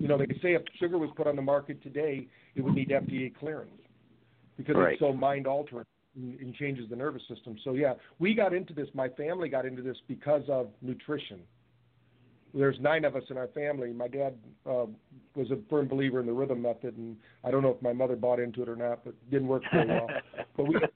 [0.00, 2.90] You know, they say if sugar was put on the market today, it would need
[2.90, 3.70] FDA clearance
[4.56, 4.92] because right.
[4.92, 5.84] it's so mind altering
[6.16, 7.56] and changes the nervous system.
[7.62, 8.88] So yeah, we got into this.
[8.94, 11.40] My family got into this because of nutrition.
[12.54, 13.92] There's nine of us in our family.
[13.92, 14.86] My dad uh,
[15.34, 18.16] was a firm believer in the rhythm method, and I don't know if my mother
[18.16, 20.08] bought into it or not, but it didn't work very well.
[20.56, 20.76] but we.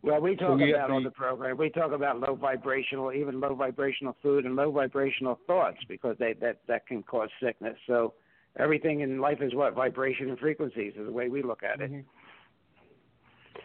[0.00, 1.58] Well, we talk so we about on the program.
[1.58, 6.34] We talk about low vibrational, even low vibrational food and low vibrational thoughts because they
[6.40, 7.76] that that can cause sickness.
[7.86, 8.14] So
[8.58, 11.90] everything in life is what vibration and frequencies is the way we look at it.
[11.90, 12.00] Mm-hmm.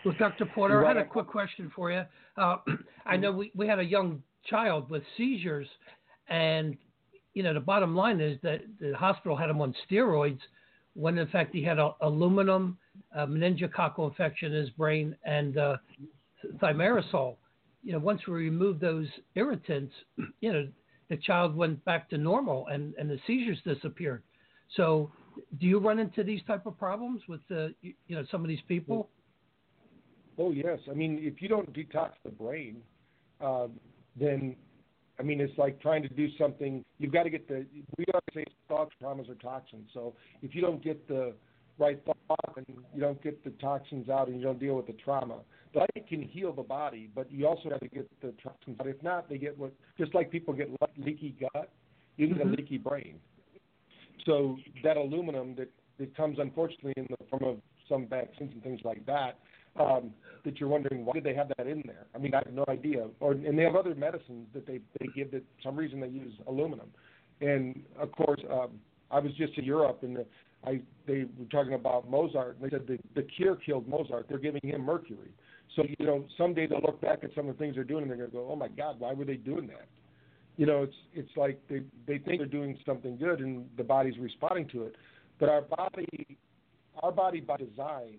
[0.06, 0.46] Well, Dr.
[0.46, 2.04] Porter, I had a quick question for you.
[2.38, 2.58] Uh,
[3.06, 5.68] I know we, we had a young child with seizures,
[6.28, 6.76] and
[7.34, 10.40] you know the bottom line is that the hospital had him on steroids
[10.96, 12.78] when in fact he had a, aluminum
[13.16, 15.78] uh, meningococcal infection in his brain and uh,
[16.62, 17.36] thimerosal.
[17.84, 19.94] You know, once we removed those irritants,
[20.42, 20.68] you know,
[21.10, 24.24] the child went back to normal and, and the seizures disappeared.
[24.76, 25.12] So,
[25.60, 29.10] do you run into these type of problems with you know, some of these people?
[30.38, 32.78] Oh yes, I mean, if you don't detox the brain,
[33.40, 33.80] um,
[34.20, 34.56] then
[35.20, 36.84] I mean, it's like trying to do something.
[36.98, 37.66] You've got to get the.
[37.98, 39.90] We always say thoughts, traumas, or toxins.
[39.94, 41.34] So if you don't get the
[41.78, 44.94] right thought and you don't get the toxins out and you don't deal with the
[44.94, 45.40] trauma,
[45.74, 48.88] the light can heal the body, but you also have to get the toxins out.
[48.88, 51.72] If not, they get what just like people get leaky gut,
[52.18, 52.50] you get mm-hmm.
[52.50, 53.20] a leaky brain.
[54.26, 57.58] So that aluminum that that comes unfortunately in the form of
[57.90, 59.38] some vaccines and things like that
[59.80, 60.12] um,
[60.46, 62.06] that you're wondering why did they have that in there?
[62.16, 63.08] I mean, I have no idea.
[63.20, 66.34] Or and they have other medicines that they they give that some reason they use
[66.48, 66.88] aluminum,
[67.42, 68.72] and of course um,
[69.12, 70.26] I was just in Europe and the,
[70.66, 74.28] I they were talking about Mozart and they said the the cure killed Mozart.
[74.30, 75.34] They're giving him mercury.
[75.76, 78.12] So you know someday they'll look back at some of the things they're doing and
[78.12, 79.88] they're going to go, oh my God, why were they doing that?
[80.56, 84.18] You know, it's it's like they they think they're doing something good and the body's
[84.20, 84.96] responding to it,
[85.40, 86.38] but our body
[87.02, 88.18] our body by design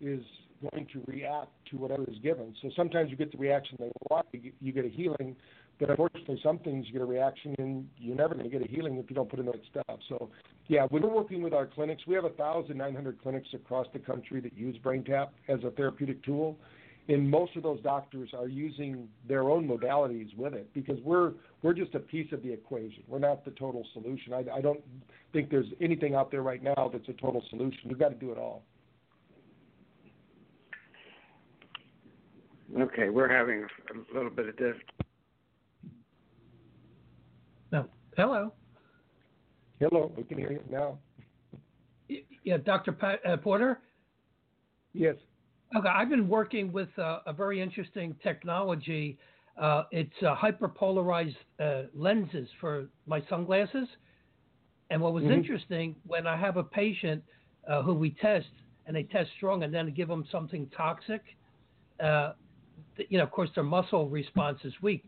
[0.00, 0.22] is
[0.70, 2.54] going to react to whatever is given.
[2.62, 5.36] So sometimes you get the reaction they want, you get a healing,
[5.78, 8.70] but unfortunately, some things you get a reaction and you're never going to get a
[8.70, 9.98] healing if you don't put in the right stuff.
[10.08, 10.30] So,
[10.66, 14.56] yeah, when we're working with our clinics, we have 1,900 clinics across the country that
[14.56, 16.58] use BrainTap as a therapeutic tool.
[17.08, 21.72] And most of those doctors are using their own modalities with it because we're we're
[21.72, 23.02] just a piece of the equation.
[23.08, 24.34] We're not the total solution.
[24.34, 24.80] I, I don't
[25.32, 27.80] think there's anything out there right now that's a total solution.
[27.86, 28.62] We've got to do it all.
[32.78, 34.76] Okay, we're having a little bit of this.
[37.72, 37.86] No.
[38.16, 38.52] Hello.
[39.80, 40.98] Hello, we can hear you now.
[42.44, 42.92] Yeah, Dr.
[42.92, 43.80] Pat, uh, Porter?
[44.92, 45.14] Yes.
[45.76, 49.18] Okay, I've been working with uh, a very interesting technology.
[49.60, 53.86] Uh, it's uh, hyperpolarized uh, lenses for my sunglasses.
[54.90, 55.34] And what was mm-hmm.
[55.34, 57.22] interesting, when I have a patient
[57.68, 58.46] uh, who we test
[58.86, 61.22] and they test strong and then give them something toxic,
[62.00, 65.04] you know, of course, their muscle response is weak.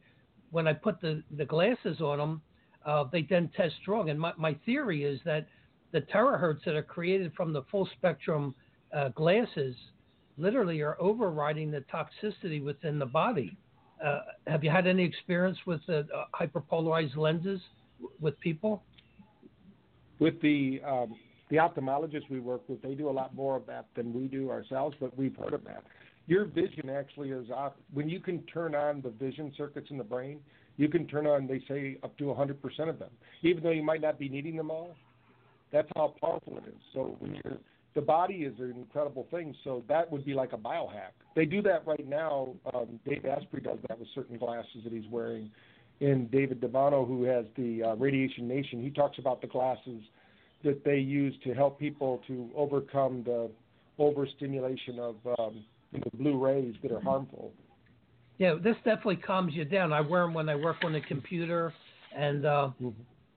[0.50, 2.42] When I put the, the glasses on them,
[2.84, 4.10] uh, they then test strong.
[4.10, 5.46] And my, my theory is that
[5.92, 8.54] the terahertz that are created from the full spectrum
[8.94, 9.74] uh, glasses
[10.38, 13.56] literally are overriding the toxicity within the body.
[14.04, 17.60] Uh, have you had any experience with the uh, hyperpolarized lenses
[18.20, 18.82] with people?
[20.18, 21.16] With the um,
[21.50, 24.50] the ophthalmologists we work with, they do a lot more of that than we do
[24.50, 25.82] ourselves, but we've heard of that
[26.30, 27.72] your vision actually is off.
[27.92, 30.38] When you can turn on the vision circuits in the brain,
[30.76, 33.10] you can turn on, they say, up to 100% of them,
[33.42, 34.94] even though you might not be needing them all.
[35.72, 36.80] That's how powerful it is.
[36.94, 37.58] So when you're,
[37.94, 39.54] the body is an incredible thing.
[39.64, 41.12] So that would be like a biohack.
[41.34, 42.54] They do that right now.
[42.72, 45.50] Um, Dave Asprey does that with certain glasses that he's wearing.
[46.00, 50.02] And David Devano, who has the uh, Radiation Nation, he talks about the glasses
[50.64, 53.50] that they use to help people to overcome the
[53.98, 57.52] overstimulation of um, you know, blue rays that are harmful.
[58.38, 59.92] Yeah, this definitely calms you down.
[59.92, 61.74] I wear them when I work on the computer,
[62.16, 62.88] and uh, mm-hmm.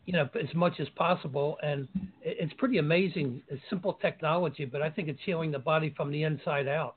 [0.06, 1.58] You know as much as possible.
[1.64, 1.88] And
[2.22, 3.42] it's pretty amazing.
[3.48, 6.96] It's simple technology, but I think it's healing the body from the inside out.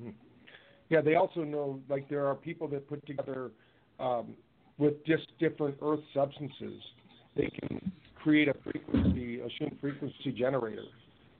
[0.00, 0.10] Hmm.
[0.88, 3.50] Yeah, they also know like there are people that put together
[4.00, 4.34] um,
[4.78, 6.82] with just different earth substances.
[7.36, 10.84] They can create a frequency, a Shun frequency generator,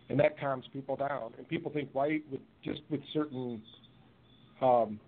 [0.09, 1.33] and that calms people down.
[1.39, 3.63] And people think why with just with certain
[4.61, 5.01] um,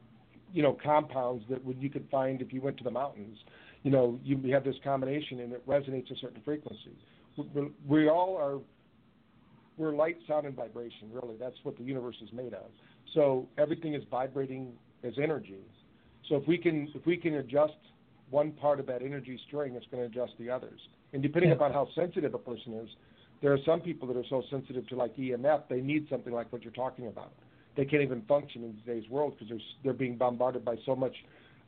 [0.52, 3.38] you know compounds that would, you could find if you went to the mountains.
[3.82, 6.96] You know, you have this combination and it resonates a certain frequency.
[7.36, 8.58] We, we all are
[9.78, 11.10] we're light, sound, and vibration.
[11.10, 12.66] Really, that's what the universe is made of.
[13.14, 14.72] So everything is vibrating
[15.04, 15.60] as energy.
[16.28, 17.72] So if we can if we can adjust
[18.28, 20.80] one part of that energy string, it's going to adjust the others.
[21.12, 21.56] And depending yeah.
[21.56, 22.88] upon how sensitive a person is,
[23.40, 26.52] there are some people that are so sensitive to like EMF, they need something like
[26.52, 27.32] what you're talking about
[27.76, 31.14] they can't even function in today's world because they're they're being bombarded by so much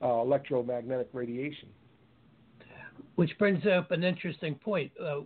[0.02, 1.68] uh, electromagnetic radiation.
[3.16, 4.90] Which brings up an interesting point.
[5.02, 5.20] Uh,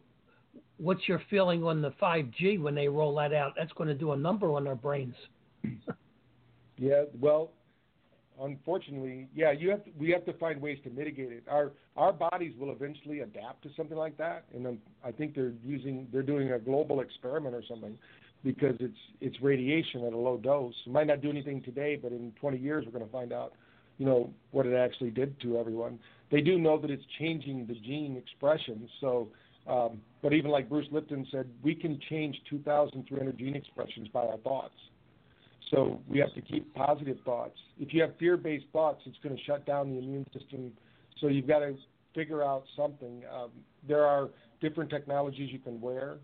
[0.78, 3.52] what's your feeling on the 5G when they roll that out?
[3.56, 5.14] That's going to do a number on our brains.
[6.78, 7.52] yeah, well,
[8.40, 11.44] unfortunately, yeah, you have to, we have to find ways to mitigate it.
[11.48, 15.54] Our our bodies will eventually adapt to something like that, and then I think they're
[15.64, 17.96] using they're doing a global experiment or something
[18.44, 20.74] because it's it's radiation at a low dose.
[20.86, 23.54] It might not do anything today, but in 20 years we're going to find out,
[23.98, 25.98] you know, what it actually did to everyone.
[26.30, 28.88] They do know that it's changing the gene expression.
[29.00, 29.28] So,
[29.66, 34.38] um, but even like Bruce Lipton said, we can change 2,300 gene expressions by our
[34.38, 34.74] thoughts.
[35.70, 37.58] So we have to keep positive thoughts.
[37.78, 40.72] If you have fear-based thoughts, it's going to shut down the immune system.
[41.20, 41.74] So you've got to
[42.14, 43.22] figure out something.
[43.32, 43.50] Um,
[43.86, 44.28] there are
[44.60, 46.18] different technologies you can wear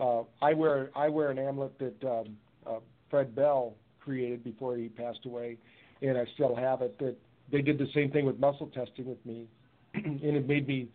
[0.00, 2.78] uh, I wear I wear an amulet that um, uh,
[3.10, 5.56] Fred Bell created before he passed away,
[6.02, 6.98] and I still have it.
[6.98, 7.16] That
[7.50, 9.46] they did the same thing with muscle testing with me,
[9.94, 10.88] and it made me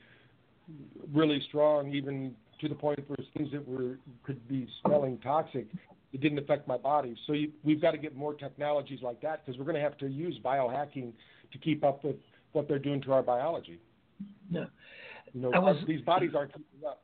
[1.13, 5.67] really strong, even to the point where things that were could be smelling toxic,
[6.13, 7.15] it didn't affect my body.
[7.27, 9.97] So you, we've got to get more technologies like that because we're going to have
[9.97, 11.11] to use biohacking
[11.51, 12.15] to keep up with
[12.53, 13.79] what they're doing to our biology.
[14.49, 14.65] Yeah.
[15.33, 17.01] You know, was, these bodies aren't keeping up.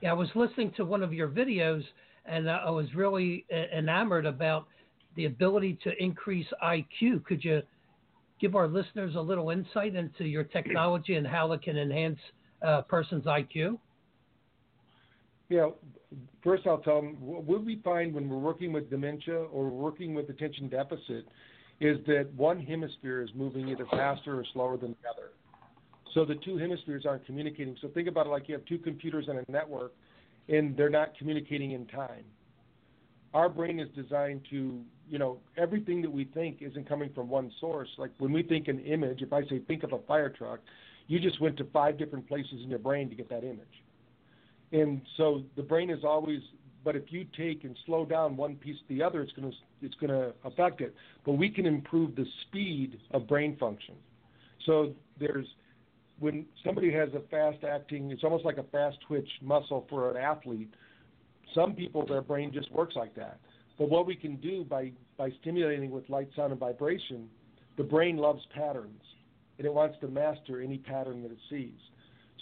[0.00, 1.82] Yeah, I was listening to one of your videos,
[2.24, 3.44] and I was really
[3.76, 4.66] enamored about
[5.16, 7.24] the ability to increase IQ.
[7.24, 7.62] Could you
[8.40, 12.18] give our listeners a little insight into your technology and how it can enhance
[12.62, 13.78] a person's IQ?
[15.48, 15.70] Yeah,
[16.42, 20.28] first I'll tell them what we find when we're working with dementia or working with
[20.28, 21.26] attention deficit
[21.80, 25.30] is that one hemisphere is moving either faster or slower than the other.
[26.14, 27.76] So the two hemispheres aren't communicating.
[27.80, 29.92] So think about it like you have two computers on a network
[30.48, 32.24] and they're not communicating in time.
[33.34, 37.52] Our brain is designed to, you know, everything that we think isn't coming from one
[37.60, 37.88] source.
[37.98, 40.60] Like when we think an image, if I say think of a fire truck,
[41.06, 43.66] you just went to five different places in your brain to get that image.
[44.72, 46.40] And so the brain is always
[46.84, 49.56] but if you take and slow down one piece to the other, it's going to
[49.82, 50.94] it's going to affect it.
[51.24, 53.94] But we can improve the speed of brain function.
[54.64, 55.46] So there's
[56.18, 60.16] when somebody has a fast acting, it's almost like a fast twitch muscle for an
[60.16, 60.72] athlete.
[61.54, 63.38] Some people, their brain just works like that.
[63.78, 67.28] But what we can do by, by stimulating with light, sound, and vibration,
[67.76, 69.02] the brain loves patterns,
[69.58, 71.78] and it wants to master any pattern that it sees.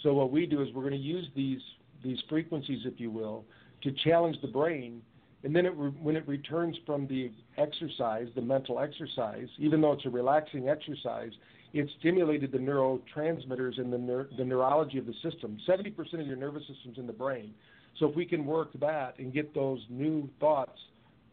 [0.03, 1.61] So what we do is we're going to use these
[2.03, 3.43] these frequencies, if you will,
[3.81, 5.01] to challenge the brain.
[5.43, 9.93] And then it re- when it returns from the exercise, the mental exercise, even though
[9.93, 11.31] it's a relaxing exercise,
[11.73, 15.57] it stimulated the neurotransmitters and the, neur- the neurology of the system.
[15.67, 17.53] 70% of your nervous system's in the brain.
[17.99, 20.77] So if we can work that and get those new thoughts,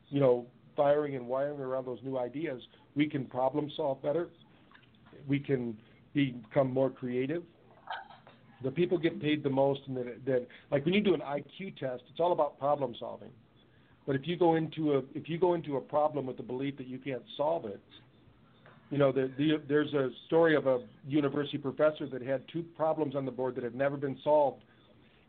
[0.08, 0.46] you know,
[0.76, 2.62] firing and wiring around those new ideas,
[2.94, 4.28] we can problem solve better.
[5.28, 5.76] We can
[6.14, 7.42] be, become more creative.
[8.62, 12.02] The people get paid the most, and that like when you do an IQ test,
[12.10, 13.30] it's all about problem solving.
[14.06, 16.76] But if you go into a if you go into a problem with the belief
[16.78, 17.80] that you can't solve it,
[18.90, 23.14] you know, the, the, there's a story of a university professor that had two problems
[23.16, 24.62] on the board that had never been solved,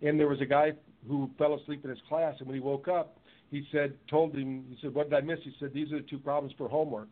[0.02, 0.72] and there was a guy
[1.08, 3.18] who fell asleep in his class, and when he woke up,
[3.52, 6.08] he said, told him, he said, "What did I miss?" He said, "These are the
[6.08, 7.08] two problems for homework."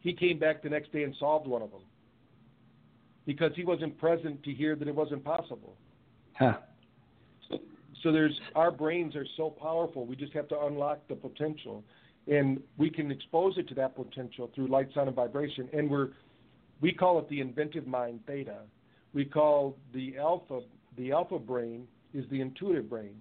[0.00, 1.82] He came back the next day and solved one of them
[3.26, 5.76] because he wasn't present to hear that it wasn't possible.
[6.34, 6.58] Huh.
[7.48, 7.58] So,
[8.02, 10.06] so there's our brains are so powerful.
[10.06, 11.84] We just have to unlock the potential
[12.28, 15.68] and we can expose it to that potential through light, sound, and vibration.
[15.72, 16.10] And we're
[16.80, 18.58] we call it the inventive mind theta.
[19.12, 20.60] We call the alpha
[20.96, 23.14] the alpha brain is the intuitive brain.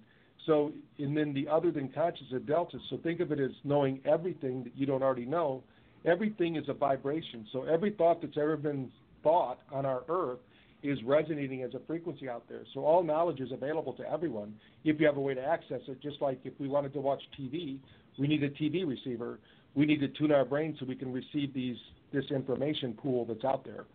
[0.45, 2.77] So and then the other than conscious is delta.
[2.89, 5.63] So think of it as knowing everything that you don't already know,
[6.05, 7.45] everything is a vibration.
[7.51, 8.89] So every thought that's ever been
[9.23, 10.39] thought on our earth
[10.83, 12.61] is resonating as a frequency out there.
[12.73, 16.01] So all knowledge is available to everyone if you have a way to access it.
[16.01, 17.79] Just like if we wanted to watch TV,
[18.17, 19.39] we need a TV receiver.
[19.75, 21.77] We need to tune our brain so we can receive these
[22.13, 23.85] this information pool that's out there.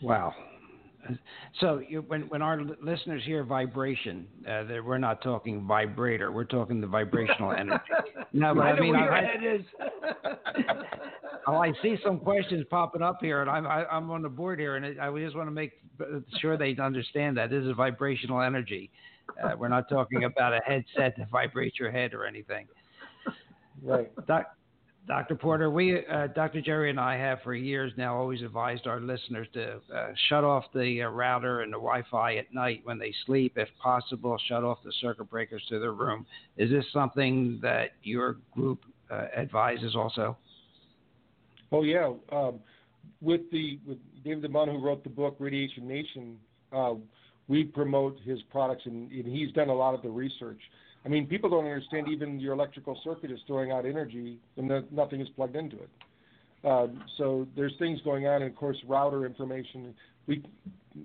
[0.00, 0.34] Wow.
[1.60, 6.32] So you, when when our listeners hear vibration, uh, we're not talking vibrator.
[6.32, 7.80] We're talking the vibrational energy.
[8.34, 9.66] No, but I, I mean, I, it is.
[11.46, 14.22] oh, I see some questions popping up here, and I'm I, am i am on
[14.22, 15.72] the board here, and I just want to make
[16.40, 18.90] sure they understand that this is vibrational energy.
[19.42, 22.66] Uh, we're not talking about a headset to vibrate your head or anything.
[23.82, 24.10] Right.
[24.26, 24.46] Doc,
[25.08, 25.34] Dr.
[25.34, 26.60] Porter, we, uh, Dr.
[26.60, 30.64] Jerry and I have for years now always advised our listeners to uh, shut off
[30.72, 34.36] the uh, router and the Wi-Fi at night when they sleep, if possible.
[34.46, 36.24] Shut off the circuit breakers to their room.
[36.56, 40.36] Is this something that your group uh, advises also?
[41.72, 42.60] Oh yeah, um,
[43.20, 46.36] with the with David DeBaun who wrote the book Radiation Nation,
[46.72, 46.94] uh,
[47.48, 50.60] we promote his products and, and he's done a lot of the research.
[51.04, 54.84] I mean, people don't understand even your electrical circuit is throwing out energy and the,
[54.90, 55.90] nothing is plugged into it.
[56.64, 59.94] Um, so there's things going on, and of course, router information.
[60.26, 60.44] We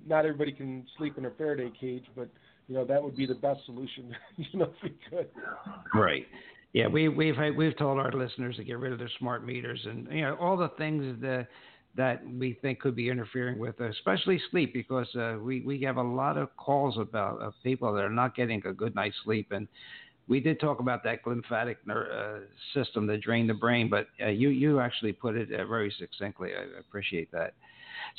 [0.06, 2.30] not everybody can sleep in a Faraday cage, but
[2.68, 4.16] you know that would be the best solution.
[4.38, 5.30] you know, if we could.
[5.96, 6.28] Right.
[6.74, 10.08] Yeah, we, we've we've told our listeners to get rid of their smart meters and
[10.12, 11.48] you know all the things that
[11.98, 16.02] that we think could be interfering with, especially sleep, because uh, we we have a
[16.02, 19.68] lot of calls about of people that are not getting a good night's sleep, and
[20.28, 24.28] we did talk about that lymphatic ner- uh, system that drain the brain, but uh,
[24.28, 26.52] you you actually put it uh, very succinctly.
[26.54, 27.54] I appreciate that.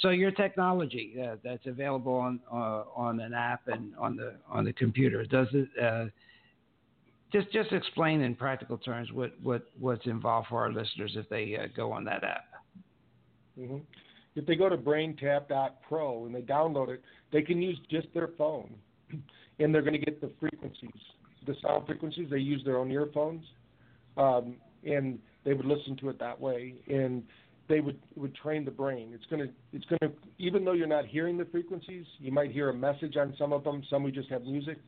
[0.00, 4.64] So your technology uh, that's available on uh, on an app and on the on
[4.64, 6.12] the computer does it.
[7.32, 11.56] just just explain in practical terms what, what what's involved for our listeners if they
[11.76, 12.57] go on that app.
[13.58, 13.78] Mm-hmm.
[14.36, 17.02] If they go to BrainTap.pro and they download it,
[17.32, 18.72] they can use just their phone,
[19.58, 20.90] and they're going to get the frequencies,
[21.46, 22.28] the sound frequencies.
[22.30, 23.44] They use their own earphones,
[24.16, 27.22] um, and they would listen to it that way, and
[27.68, 29.10] they would would train the brain.
[29.12, 32.52] It's going to it's going to even though you're not hearing the frequencies, you might
[32.52, 33.82] hear a message on some of them.
[33.90, 34.78] Some we just have music,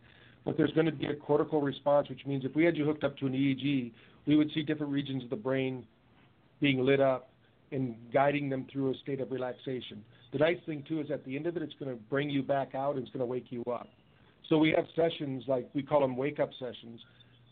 [0.44, 3.04] but there's going to be a cortical response, which means if we had you hooked
[3.04, 3.92] up to an EEG,
[4.26, 5.84] we would see different regions of the brain
[6.60, 7.29] being lit up
[7.72, 10.02] and guiding them through a state of relaxation.
[10.32, 12.42] The nice thing too is at the end of it, it's going to bring you
[12.42, 13.88] back out and it's going to wake you up.
[14.48, 17.00] So we have sessions like we call them wake up sessions.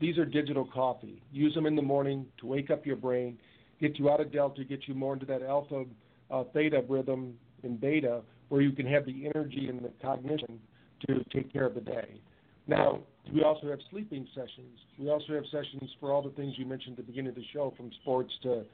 [0.01, 1.23] These are digital coffee.
[1.33, 3.39] Use them in the morning to wake up your brain,
[3.81, 5.85] get you out of delta, get you more into that alpha,
[6.31, 10.61] uh, theta rhythm and beta, where you can have the energy and the cognition
[11.07, 12.21] to take care of the day.
[12.67, 13.01] Now,
[13.33, 14.79] we also have sleeping sessions.
[14.99, 17.45] We also have sessions for all the things you mentioned at the beginning of the
[17.53, 18.65] show, from sports to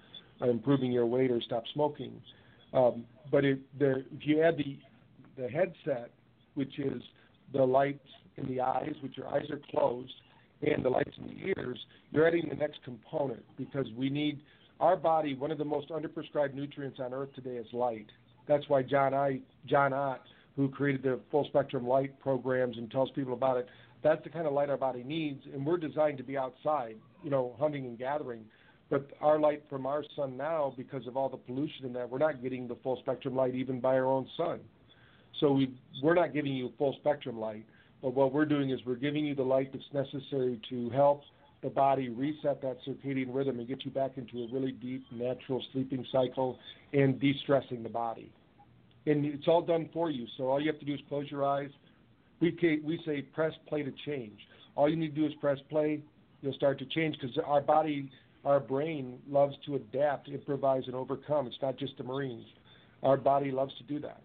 [0.40, 2.20] improving your weight or stop smoking.
[2.72, 3.44] Um, but
[3.78, 4.78] the, if you add the
[5.36, 6.10] the headset,
[6.54, 7.02] which is
[7.52, 8.06] the lights
[8.36, 10.12] in the eyes, which your eyes are closed,
[10.62, 11.78] and the lights in the ears,
[12.12, 14.40] you're adding the next component because we need
[14.80, 15.34] our body.
[15.34, 18.06] One of the most underprescribed nutrients on Earth today is light.
[18.46, 20.20] That's why John I John Ott,
[20.56, 23.68] who created the full spectrum light programs and tells people about it,
[24.02, 27.30] that's the kind of light our body needs, and we're designed to be outside, you
[27.30, 28.44] know, hunting and gathering.
[28.94, 32.18] But our light from our sun now, because of all the pollution in that, we're
[32.18, 34.60] not getting the full spectrum light even by our own sun.
[35.40, 37.66] So we we're not giving you full spectrum light.
[38.02, 41.22] But what we're doing is we're giving you the light that's necessary to help
[41.60, 45.60] the body reset that circadian rhythm and get you back into a really deep natural
[45.72, 46.56] sleeping cycle
[46.92, 48.30] and de-stressing the body.
[49.06, 50.28] And it's all done for you.
[50.36, 51.70] So all you have to do is close your eyes.
[52.38, 54.38] We we say press play to change.
[54.76, 56.00] All you need to do is press play.
[56.42, 58.08] You'll start to change because our body
[58.44, 61.46] our brain loves to adapt, improvise, and overcome.
[61.46, 62.46] It's not just the Marines.
[63.02, 64.20] Our body loves to do that.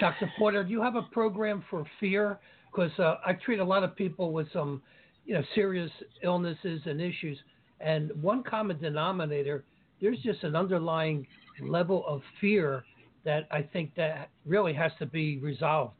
[0.00, 0.30] Dr.
[0.38, 2.38] Porter, do you have a program for fear?
[2.70, 4.82] Because uh, I treat a lot of people with some,
[5.26, 5.90] you know, serious
[6.22, 7.38] illnesses and issues,
[7.80, 9.64] and one common denominator,
[10.00, 11.26] there's just an underlying
[11.60, 12.84] level of fear
[13.24, 15.94] that I think that really has to be resolved.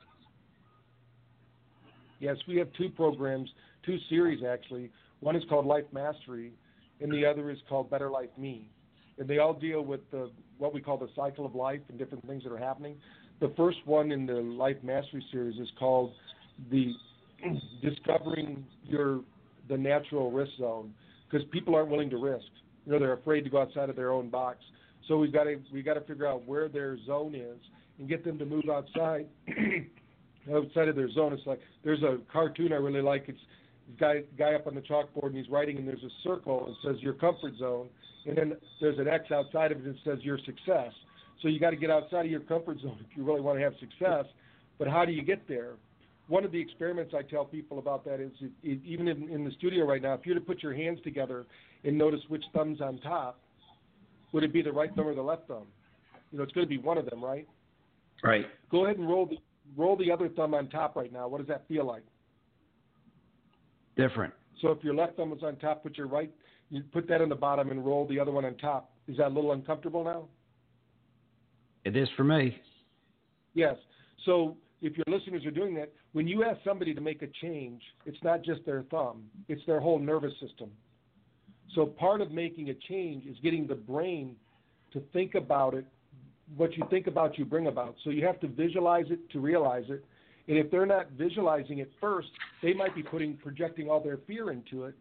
[2.21, 3.49] Yes, we have two programs,
[3.85, 4.91] two series actually.
[5.21, 6.53] One is called Life Mastery,
[7.01, 8.71] and the other is called Better Life Me.
[9.19, 12.27] And they all deal with the what we call the cycle of life and different
[12.27, 12.97] things that are happening.
[13.41, 16.13] The first one in the Life Mastery series is called
[16.71, 16.93] the
[17.83, 19.21] discovering your
[19.69, 20.93] the natural risk zone
[21.31, 22.47] because people aren't willing to risk.
[22.87, 24.59] You know, they're afraid to go outside of their own box.
[25.07, 27.59] So we've got to we got to figure out where their zone is
[27.99, 29.27] and get them to move outside
[30.55, 31.33] outside of their zone.
[31.33, 33.25] It's like there's a cartoon I really like.
[33.29, 33.41] It's
[33.99, 37.03] guy guy up on the chalkboard and he's writing and there's a circle and says
[37.03, 37.89] your comfort zone
[38.27, 40.93] and then there's an X outside of it that says your success.
[41.43, 43.65] So you got to get outside of your comfort zone if you really want to
[43.65, 44.25] have success.
[44.79, 45.73] But how do you get there?
[46.29, 49.45] One of the experiments I tell people about that is it, it, even in, in
[49.45, 51.47] the studio right now, if you were to put your hands together
[51.85, 53.41] and notice which thumb's on top,
[54.33, 55.67] would it be the right thumb or the left thumb?
[56.31, 57.49] You know, it's going to be one of them, right?
[58.23, 58.45] Right.
[58.71, 59.37] Go ahead and roll the
[59.77, 61.29] roll the other thumb on top right now.
[61.29, 62.03] What does that feel like?
[63.99, 64.33] Different.
[64.63, 66.33] So if your left thumb was on top, put your right,
[66.71, 68.91] you put that on the bottom and roll the other one on top.
[69.09, 70.29] Is that a little uncomfortable now?
[71.85, 72.57] It is for me.
[73.55, 73.77] Yes.
[74.25, 77.83] So if your listeners are doing that, when you ask somebody to make a change,
[78.07, 80.71] it's not just their thumb, it's their whole nervous system.
[81.75, 84.37] So part of making a change is getting the brain
[84.93, 85.87] to think about it.
[86.57, 87.97] What you think about, you bring about.
[88.05, 90.05] So you have to visualize it to realize it.
[90.49, 92.29] And if they're not visualizing it first,
[92.63, 94.95] they might be putting projecting all their fear into it,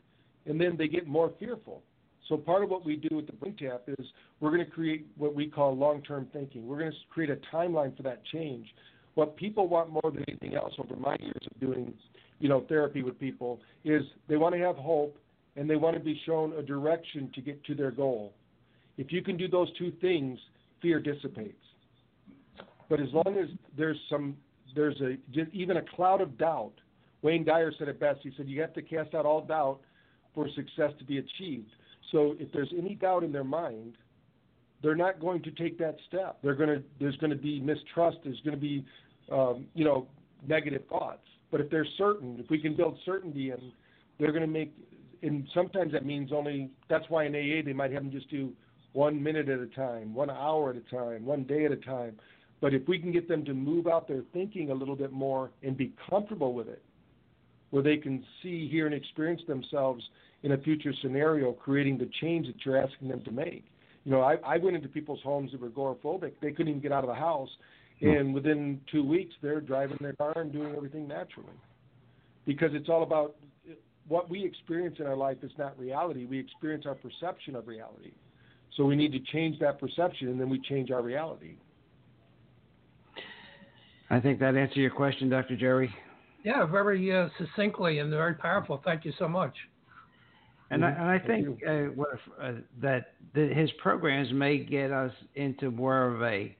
[0.45, 1.83] and then they get more fearful.
[2.27, 4.05] So part of what we do with the BrainTap is
[4.41, 6.67] we're going to create what we call long-term thinking.
[6.67, 8.67] We're going to create a timeline for that change.
[9.15, 11.93] What people want more than anything else over my years of doing,
[12.39, 15.17] you know, therapy with people is they want to have hope
[15.55, 18.33] and they want to be shown a direction to get to their goal.
[18.97, 20.37] If you can do those two things,
[20.81, 21.55] fear dissipates.
[22.89, 24.35] But as long as there's some
[24.77, 26.73] there's a just even a cloud of doubt.
[27.23, 28.19] Wayne Dyer said it best.
[28.21, 29.79] He said you have to cast out all doubt
[30.35, 31.71] for success to be achieved.
[32.11, 33.95] So if there's any doubt in their mind,
[34.83, 36.37] they're not going to take that step.
[36.43, 38.17] They're going to there's going to be mistrust.
[38.23, 38.85] There's going to be
[39.31, 40.07] um, you know
[40.47, 41.25] negative thoughts.
[41.49, 43.71] But if they're certain, if we can build certainty in,
[44.19, 44.73] they're going to make.
[45.23, 46.69] And sometimes that means only.
[46.87, 48.53] That's why in AA they might have them just do
[48.93, 52.17] one minute at a time, one hour at a time, one day at a time.
[52.59, 55.51] But if we can get them to move out their thinking a little bit more
[55.63, 56.81] and be comfortable with it,
[57.69, 60.03] where they can see, hear, and experience themselves
[60.43, 63.65] in a future scenario, creating the change that you're asking them to make.
[64.05, 66.33] You know, I, I went into people's homes that were agoraphobic.
[66.41, 67.49] They couldn't even get out of the house.
[67.99, 68.09] Hmm.
[68.09, 71.53] And within two weeks, they're driving their car and doing everything naturally.
[72.45, 73.35] Because it's all about
[74.07, 76.25] what we experience in our life is not reality.
[76.25, 78.13] We experience our perception of reality.
[78.77, 81.55] So we need to change that perception, and then we change our reality.
[84.09, 85.55] I think that answered your question, Dr.
[85.55, 85.93] Jerry.
[86.43, 88.81] Yeah, very uh, succinctly and very powerful.
[88.85, 89.53] Thank you so much.
[90.69, 94.91] And I, and I think uh, what if, uh, that the, his programs may get
[94.91, 96.55] us into more of a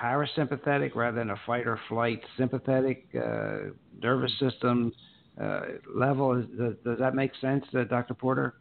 [0.00, 3.70] parasympathetic rather than a fight or flight sympathetic uh,
[4.02, 4.92] nervous system
[5.40, 5.60] uh,
[5.94, 6.34] level.
[6.34, 8.14] Does, does, that make sense, uh, Dr.
[8.14, 8.54] Porter?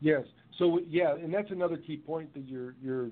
[0.00, 0.24] Yes.
[0.58, 3.10] So yeah, and that's another key point that you're you're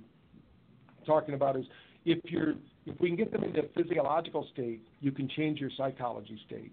[1.04, 1.64] talking about is
[2.04, 2.54] if you're
[2.86, 6.72] if we can get them into physiological state, you can change your psychology state.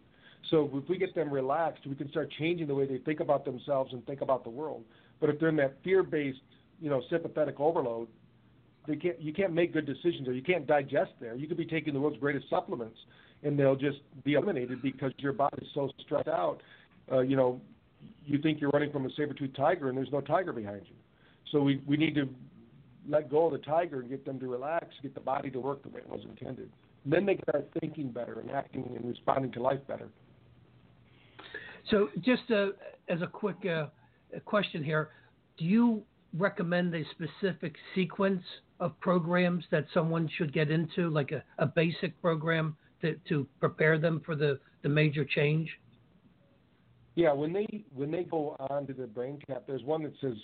[0.49, 3.45] So if we get them relaxed, we can start changing the way they think about
[3.45, 4.84] themselves and think about the world.
[5.20, 6.39] But if they're in that fear-based,
[6.82, 8.07] you know, sympathetic overload,
[8.88, 11.36] they can't you can't make good decisions or you can't digest there.
[11.36, 12.97] You could be taking the world's greatest supplements
[13.43, 16.62] and they'll just be eliminated because your body's so stressed out.
[17.12, 17.62] Uh, you know,
[18.26, 20.95] you think you're running from a saber-toothed tiger and there's no tiger behind you.
[21.51, 22.30] So we, we need to
[23.08, 25.84] let go of the tiger and get them to relax, get the body to work
[25.84, 26.70] the way it was intended.
[27.04, 30.10] And then they start thinking better and acting and responding to life better.
[31.89, 32.68] So, just uh,
[33.08, 33.88] as a quick uh,
[34.45, 35.10] question here,
[35.58, 36.04] do you
[36.38, 38.43] recommend a specific sequence
[38.80, 43.97] of programs that someone should get into, like a, a basic program to, to prepare
[43.97, 45.70] them for the, the major change?
[47.16, 50.36] Yeah, when they when they go on to the BrainTap, there's one that says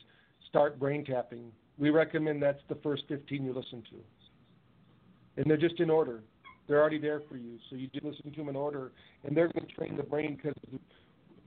[0.50, 5.42] start brain tapping we recommend that's the first 15 you listen to.
[5.42, 6.22] And they're just in order.
[6.68, 7.58] They're already there for you.
[7.70, 8.92] So you do listen to them in order,
[9.24, 10.56] and they're going to train the brain because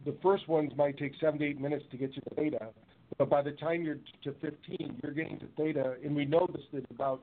[0.04, 2.68] the first ones might take seven to eight minutes to get you to theta.
[3.16, 5.96] But by the time you're to 15, you're getting to theta.
[6.04, 7.22] And we know this that about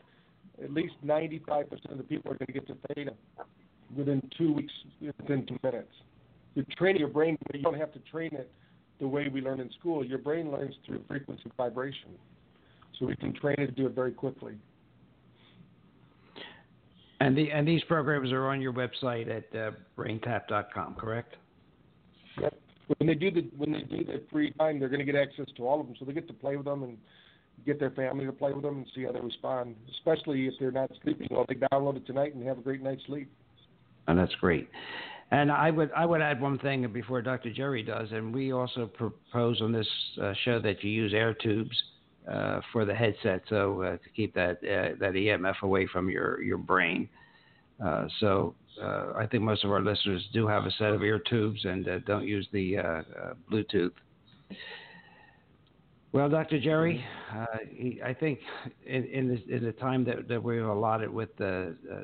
[0.61, 3.13] at least 95% of the people are going to get to theta
[3.95, 5.91] within two weeks, within two minutes.
[6.55, 8.51] You're training your brain, but you don't have to train it
[8.99, 10.03] the way we learn in school.
[10.03, 12.11] Your brain learns through frequency vibration
[12.99, 14.55] so we can train it to do it very quickly.
[17.21, 21.35] And the and these programs are on your website at uh, braintap.com, correct?
[22.41, 22.53] Yep.
[22.97, 25.47] When they do the when they do the free time, they're going to get access
[25.57, 26.97] to all of them, so they get to play with them and
[27.65, 29.75] get their family to play with them and see how they respond.
[29.97, 33.05] Especially if they're not sleeping well, they download it tonight and have a great night's
[33.05, 33.31] sleep.
[34.07, 34.69] And that's great.
[35.31, 37.51] And I would I would add one thing before Dr.
[37.51, 39.87] Jerry does, and we also propose on this
[40.21, 41.81] uh, show that you use air tubes
[42.31, 46.41] uh, for the headset, so uh, to keep that uh, that EMF away from your
[46.41, 47.07] your brain.
[47.83, 51.19] Uh, so uh, I think most of our listeners do have a set of ear
[51.19, 53.03] tubes and uh, don't use the
[53.51, 53.91] Bluetooth.
[56.13, 56.61] Well, Dr.
[56.61, 57.03] Jerry,
[57.69, 58.39] he, I think
[58.85, 61.29] in, in, this, in, the time that, that we've allotted with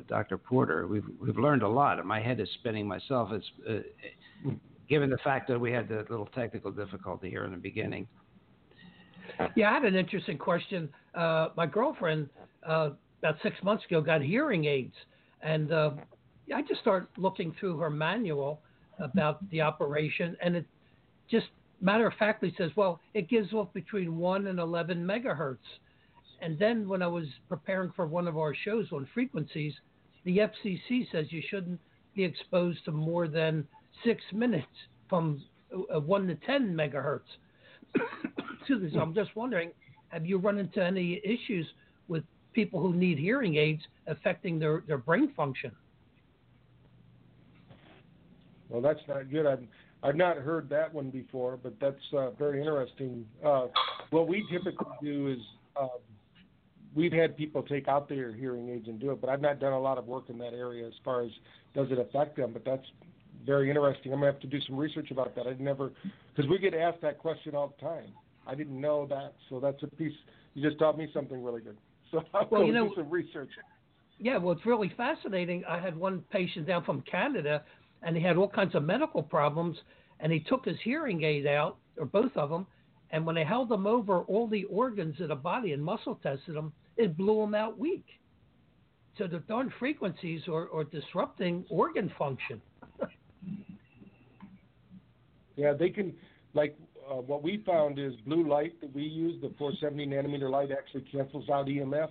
[0.06, 0.36] Dr.
[0.36, 2.04] Porter, we've we've learned a lot.
[2.04, 3.30] My head is spinning myself.
[3.32, 3.86] It's
[4.88, 8.06] given the fact that we had the little technical difficulty here in the beginning.
[9.56, 10.88] Yeah, I had an interesting question.
[11.14, 12.28] Uh, my girlfriend
[12.66, 14.94] uh, about six months ago got hearing aids,
[15.42, 15.90] and uh,
[16.54, 18.60] I just started looking through her manual
[18.98, 20.66] about the operation, and it
[21.30, 21.46] just
[21.80, 25.58] matter of factly says, well, it gives off between one and eleven megahertz.
[26.40, 29.74] And then when I was preparing for one of our shows on frequencies,
[30.24, 31.80] the FCC says you shouldn't
[32.14, 33.66] be exposed to more than
[34.04, 34.66] six minutes
[35.08, 35.42] from
[35.72, 37.20] uh, one to ten megahertz.
[38.58, 38.90] Excuse me.
[38.92, 39.70] So I'm just wondering,
[40.08, 41.66] have you run into any issues
[42.08, 45.72] with people who need hearing aids affecting their, their brain function?
[48.68, 49.46] Well, that's not good.
[49.46, 49.62] I've
[50.02, 53.24] I've not heard that one before, but that's uh, very interesting.
[53.44, 53.68] Uh,
[54.10, 55.38] what we typically do is
[55.80, 55.86] uh,
[56.94, 59.72] we've had people take out their hearing aids and do it, but I've not done
[59.72, 61.30] a lot of work in that area as far as
[61.74, 62.52] does it affect them.
[62.52, 62.86] But that's
[63.46, 64.12] very interesting.
[64.12, 65.46] I'm gonna have to do some research about that.
[65.46, 65.92] I'd never
[66.34, 68.12] because we get asked that question all the time.
[68.46, 70.12] I didn't know that, so that's a piece.
[70.54, 71.76] You just taught me something really good.
[72.12, 73.48] So I'll well, go you know, do some research.
[74.18, 75.64] Yeah, well, it's really fascinating.
[75.66, 77.62] I had one patient down from Canada
[78.02, 79.76] and he had all kinds of medical problems.
[80.20, 82.66] And he took his hearing aid out, or both of them,
[83.10, 86.54] and when they held them over all the organs of the body and muscle tested
[86.54, 88.06] them, it blew them out weak.
[89.18, 92.62] So the darn frequencies are, are disrupting organ function.
[95.56, 96.14] Yeah, they can,
[96.54, 96.76] like
[97.10, 101.02] uh, what we found is blue light that we use, the 470 nanometer light actually
[101.02, 102.10] cancels out EMF.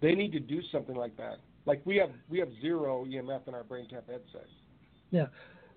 [0.00, 1.38] They need to do something like that.
[1.66, 4.46] Like we have we have zero EMF in our BrainTap headset.
[5.10, 5.26] Yeah.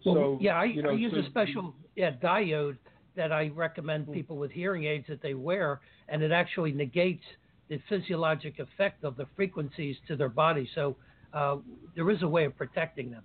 [0.06, 2.78] Well, so, yeah, I, you know, I use so a special yeah, diode
[3.16, 4.14] that I recommend hmm.
[4.14, 7.24] people with hearing aids that they wear, and it actually negates
[7.70, 10.70] the physiologic effect of the frequencies to their body.
[10.76, 10.96] So
[11.34, 11.58] uh,
[11.96, 13.24] there is a way of protecting them.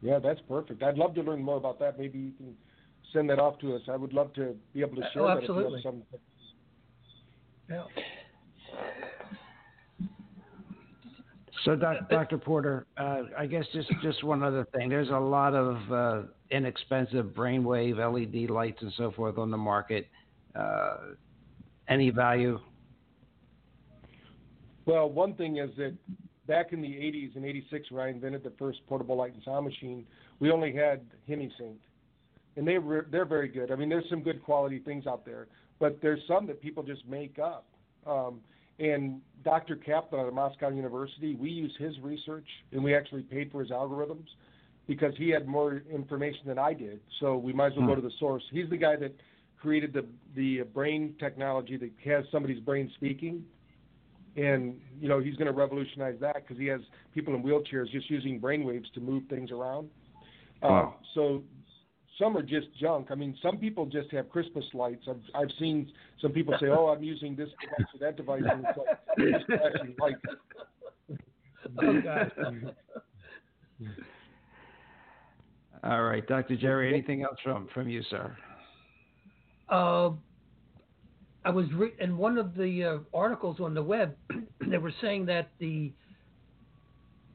[0.00, 0.82] Yeah, that's perfect.
[0.82, 1.98] I'd love to learn more about that.
[1.98, 2.54] Maybe you can
[3.12, 3.82] send that off to us.
[3.88, 5.38] I would love to be able to share oh, that.
[5.38, 5.82] Absolutely.
[7.68, 7.84] Yeah.
[11.64, 12.38] So, Dr.
[12.38, 14.88] Porter, uh, I guess just, just one other thing.
[14.88, 20.08] There's a lot of uh, inexpensive brainwave LED lights and so forth on the market.
[20.54, 20.96] Uh,
[21.88, 22.60] any value?
[24.86, 25.94] Well, one thing is that
[26.46, 29.66] back in the 80s and 86, when I invented the first portable light and sound
[29.66, 30.06] machine,
[30.40, 31.76] we only had HemiSync.
[32.58, 33.70] And they were, they're very good.
[33.70, 35.46] I mean, there's some good quality things out there,
[35.78, 37.66] but there's some that people just make up.
[38.04, 38.40] Um,
[38.80, 39.76] and Dr.
[39.76, 44.26] Kaplan at Moscow University, we use his research, and we actually paid for his algorithms
[44.88, 46.98] because he had more information than I did.
[47.20, 47.90] So we might as well hmm.
[47.90, 48.42] go to the source.
[48.50, 49.14] He's the guy that
[49.60, 53.44] created the the brain technology that has somebody's brain speaking,
[54.36, 56.80] and you know he's going to revolutionize that because he has
[57.14, 59.88] people in wheelchairs just using brain waves to move things around.
[60.62, 60.94] Wow.
[60.96, 61.42] Uh, so
[62.18, 63.08] some are just junk.
[63.10, 65.04] I mean, some people just have Christmas lights.
[65.08, 65.90] I've I've seen
[66.20, 69.44] some people say, "Oh, I'm using this device or that device," and it's like it's
[69.46, 70.20] flashing lights.
[71.82, 72.70] Oh
[75.84, 76.56] All right, Dr.
[76.56, 76.88] Jerry.
[76.88, 78.34] Anything else from from you, sir?
[79.68, 80.10] Uh,
[81.44, 84.16] I was re- in one of the uh, articles on the web.
[84.66, 85.92] they were saying that the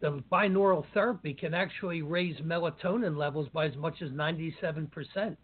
[0.03, 5.37] the binaural therapy can actually raise melatonin levels by as much as 97%.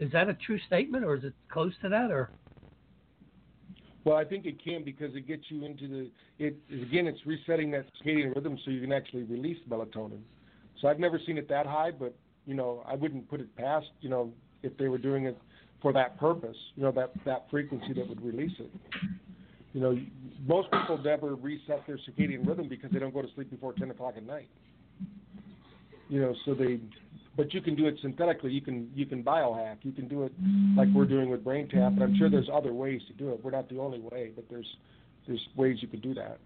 [0.00, 2.30] Is that a true statement or is it close to that or?
[4.04, 7.70] Well, I think it can because it gets you into the it again it's resetting
[7.72, 10.22] that circadian rhythm so you can actually release melatonin.
[10.80, 12.16] So I've never seen it that high, but
[12.46, 15.36] you know, I wouldn't put it past, you know, if they were doing it
[15.82, 18.70] for that purpose, you know, that that frequency that would release it.
[19.72, 19.98] You know,
[20.46, 23.90] most people never reset their circadian rhythm because they don't go to sleep before 10
[23.90, 24.48] o'clock at night.
[26.08, 26.80] You know, so they,
[27.36, 28.50] but you can do it synthetically.
[28.50, 29.76] You can you can biohack.
[29.82, 30.32] You can do it
[30.74, 31.98] like we're doing with BrainTap.
[31.98, 33.44] But I'm sure there's other ways to do it.
[33.44, 34.66] We're not the only way, but there's
[35.26, 36.38] there's ways you could do that.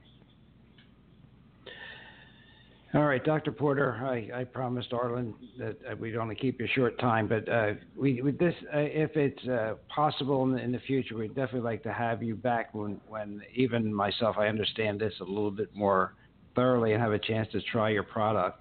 [2.94, 3.52] All right, Dr.
[3.52, 7.48] Porter, I, I promised Arlen that uh, we'd only keep you a short time, but
[7.48, 11.34] uh, we, with this, uh, if it's uh, possible in the, in the, future, we'd
[11.34, 15.50] definitely like to have you back when, when even myself, I understand this a little
[15.50, 16.16] bit more
[16.54, 18.60] thoroughly and have a chance to try your product.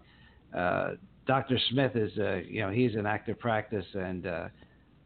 [0.56, 0.92] Uh,
[1.28, 1.60] Dr.
[1.70, 4.26] Smith is, uh, you know, he's in active practice, and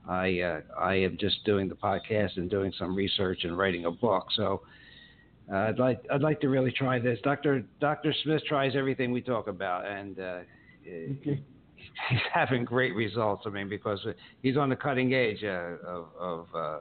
[0.07, 4.27] I, I am just doing the podcast and doing some research and writing a book.
[4.35, 4.61] So
[5.51, 7.19] uh, I'd like I'd like to really try this.
[7.23, 10.39] Doctor Doctor Smith tries everything we talk about, and uh,
[10.87, 11.19] okay.
[12.09, 13.43] he's having great results.
[13.45, 14.05] I mean, because
[14.41, 16.79] he's on the cutting edge uh, of, of uh,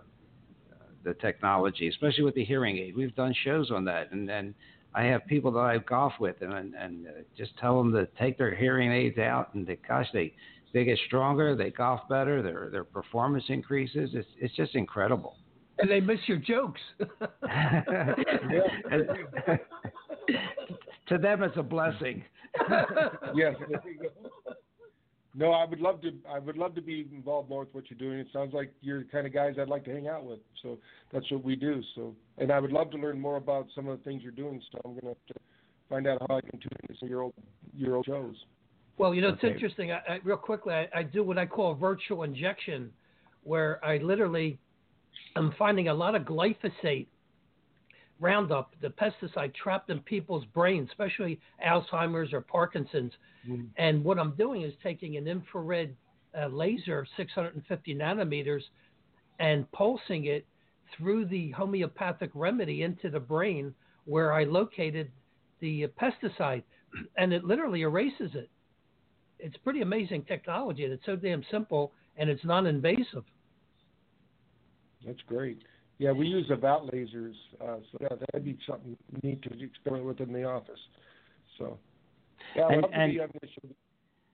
[1.05, 2.97] the technology, especially with the hearing aid.
[2.97, 4.55] We've done shows on that, and then
[4.95, 8.39] I have people that I golf with, and and uh, just tell them to take
[8.39, 10.33] their hearing aids out, and they, gosh, they
[10.73, 14.11] they get stronger, they golf better, their their performance increases.
[14.15, 15.37] It's it's just incredible.
[15.79, 16.81] And they miss your jokes.
[21.09, 22.25] to them, it's a blessing.
[23.35, 23.55] yes.
[25.37, 26.13] No, I would love to.
[26.31, 28.21] I would love to be involved more with what you're doing.
[28.21, 30.39] It sounds like you're the kind of guys I'd like to hang out with.
[30.63, 30.79] So
[31.13, 31.83] that's what we do.
[31.97, 34.63] So, and I would love to learn more about some of the things you're doing.
[34.71, 35.35] So I'm going to have to
[35.89, 37.35] find out how I can tune into some of your old
[37.77, 38.37] your old shows.
[38.97, 39.91] Well, you know, it's interesting.
[39.91, 42.93] I, I, real quickly, I, I do what I call a virtual injection,
[43.43, 44.61] where I literally
[45.37, 47.07] am finding a lot of glyphosate
[48.21, 53.13] Roundup, the pesticide trapped in people's brains, especially Alzheimer's or Parkinson's.
[53.49, 53.69] Mm.
[53.77, 55.95] And what I'm doing is taking an infrared
[56.39, 58.63] uh, laser, 650 nanometers,
[59.41, 60.47] and pulsing it
[60.97, 65.11] through the homeopathic remedy into the brain where I located
[65.61, 66.63] the pesticide,
[67.17, 68.49] and it literally erases it.
[69.41, 73.25] It's pretty amazing technology, and it's so damn simple, and it's non-invasive.
[75.07, 75.63] That's great.
[75.99, 80.21] Yeah, we use about lasers, uh, so yeah, that'd be something neat to experiment with
[80.21, 80.81] in the office.
[81.57, 81.79] So,
[82.57, 83.19] yeah, and, and,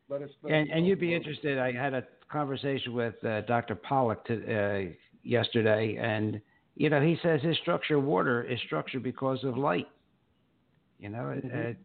[0.09, 1.59] let us, let and, and you'd be interested.
[1.59, 3.75] I had a conversation with uh, Dr.
[3.75, 4.93] Pollack to, uh,
[5.23, 6.41] yesterday, and
[6.77, 9.89] you know he says his structured water is structured because of light.
[10.99, 11.57] You know, mm-hmm.
[11.57, 11.77] it,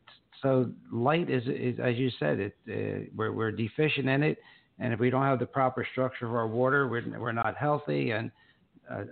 [0.42, 4.38] so light is, is, as you said, it uh, we're, we're deficient in it,
[4.80, 8.12] and if we don't have the proper structure of our water, we're we're not healthy,
[8.12, 8.32] and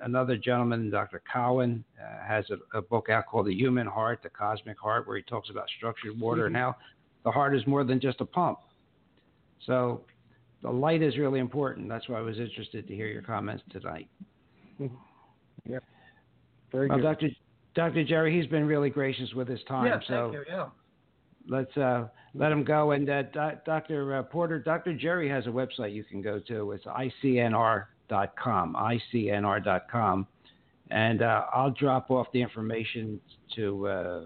[0.02, 1.22] another gentleman, Dr.
[1.32, 5.18] Cowan, uh, has a, a, book out called The Human Heart, The Cosmic Heart, where
[5.18, 6.56] he talks about structured water mm-hmm.
[6.56, 6.76] and how
[7.24, 8.60] the heart is more than just a pump.
[9.66, 10.02] So
[10.62, 11.90] the light is really important.
[11.90, 14.08] That's why I was interested to hear your comments tonight.
[14.80, 14.96] Mm-hmm.
[15.72, 15.80] Yeah.
[16.72, 17.04] Very well, good.
[17.04, 17.30] Dr.
[17.76, 18.04] Dr.
[18.04, 19.88] Jerry, he's been really gracious with his time.
[19.88, 20.54] Yeah, so thank you.
[20.54, 20.66] Yeah.
[21.48, 22.92] Let's uh, let him go.
[22.92, 23.24] And uh,
[23.66, 24.16] Dr.
[24.16, 24.94] Uh, Porter, Dr.
[24.94, 26.72] Jerry has a website you can go to.
[26.72, 30.28] It's ICNR icnr.com, icnr.com.
[30.92, 33.20] And uh, I'll drop off the information
[33.56, 34.26] to uh,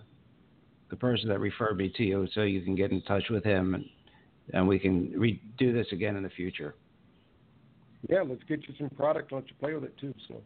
[0.89, 3.75] the person that referred me to you so you can get in touch with him
[3.75, 3.85] and,
[4.53, 6.75] and we can redo this again in the future.
[8.09, 9.31] Yeah, let's get you some product.
[9.31, 10.13] Let you play with it too.
[10.27, 10.41] So.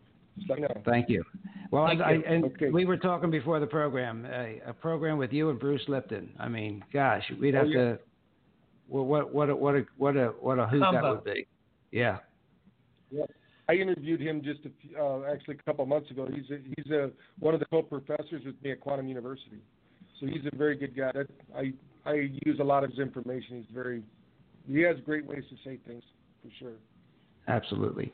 [0.85, 1.23] Thank you.
[1.71, 2.23] Well, Thank I, you.
[2.25, 2.69] and okay.
[2.69, 6.31] we were talking before the program, a, a, program with you and Bruce Lipton.
[6.39, 7.79] I mean, gosh, we'd have oh, yeah.
[7.79, 7.99] to.
[8.87, 11.01] Well, what what a, what a what a what a hoot Combo.
[11.01, 11.47] that would be.
[11.91, 12.17] Yeah.
[13.11, 13.25] Yeah.
[13.69, 16.27] I interviewed him just a few, uh, actually a couple months ago.
[16.33, 19.61] He's a, he's a one of the co-professors with me at Quantum University,
[20.19, 21.11] so he's a very good guy.
[21.55, 21.73] I
[22.05, 23.57] I use a lot of his information.
[23.57, 24.03] He's very
[24.67, 26.03] he has great ways to say things
[26.41, 26.73] for sure.
[27.47, 28.11] Absolutely.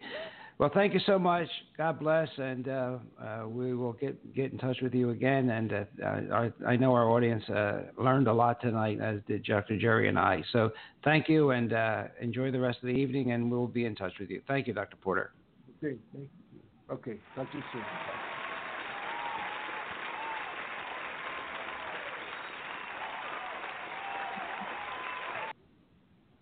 [0.59, 1.47] Well, thank you so much.
[1.77, 5.51] God bless, and uh, uh, we will get get in touch with you again.
[5.51, 9.77] And uh, I, I, know our audience uh, learned a lot tonight, as did Dr.
[9.77, 10.43] Jerry and I.
[10.51, 10.71] So
[11.03, 13.33] thank you, and uh, enjoy the rest of the evening.
[13.33, 14.41] And we'll be in touch with you.
[14.47, 14.95] Thank you, Dr.
[14.95, 15.31] Porter.
[15.77, 15.95] Okay.
[16.11, 16.59] Thank you.
[16.91, 17.17] Okay.
[17.35, 17.83] Talk to you soon.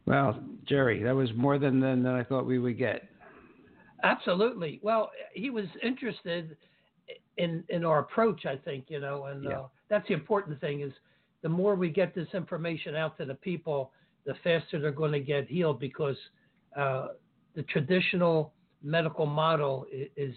[0.06, 3.10] Well, Jerry, that was more than than I thought we would get.
[4.06, 4.80] Absolutely.
[4.84, 6.56] Well, he was interested
[7.38, 9.60] in in our approach, I think, you know, and yeah.
[9.62, 10.94] uh, that's the important thing is
[11.42, 13.92] the more we get this information out to the people,
[14.26, 16.16] the faster they're going to get healed because
[16.78, 17.08] uh,
[17.56, 18.54] the traditional
[18.84, 19.86] medical model
[20.16, 20.36] is,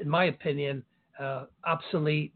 [0.00, 0.82] in my opinion,
[1.20, 2.32] uh, obsolete.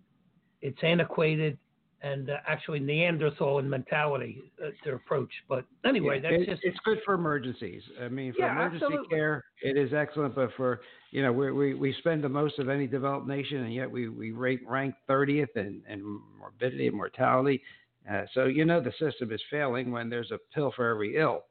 [0.61, 1.59] It's antiquated,
[2.03, 5.30] and uh, actually Neanderthal in mentality uh, their approach.
[5.48, 7.82] But anyway, yeah, that's it, just it's good for emergencies.
[8.03, 9.16] I mean, for yeah, emergency absolutely.
[9.16, 10.34] care, it is excellent.
[10.34, 10.80] But for
[11.11, 14.09] you know, we we we spend the most of any developed nation, and yet we
[14.09, 17.62] we rate rank 30th in, in morbidity and mortality.
[18.11, 21.44] Uh, so you know the system is failing when there's a pill for every ill.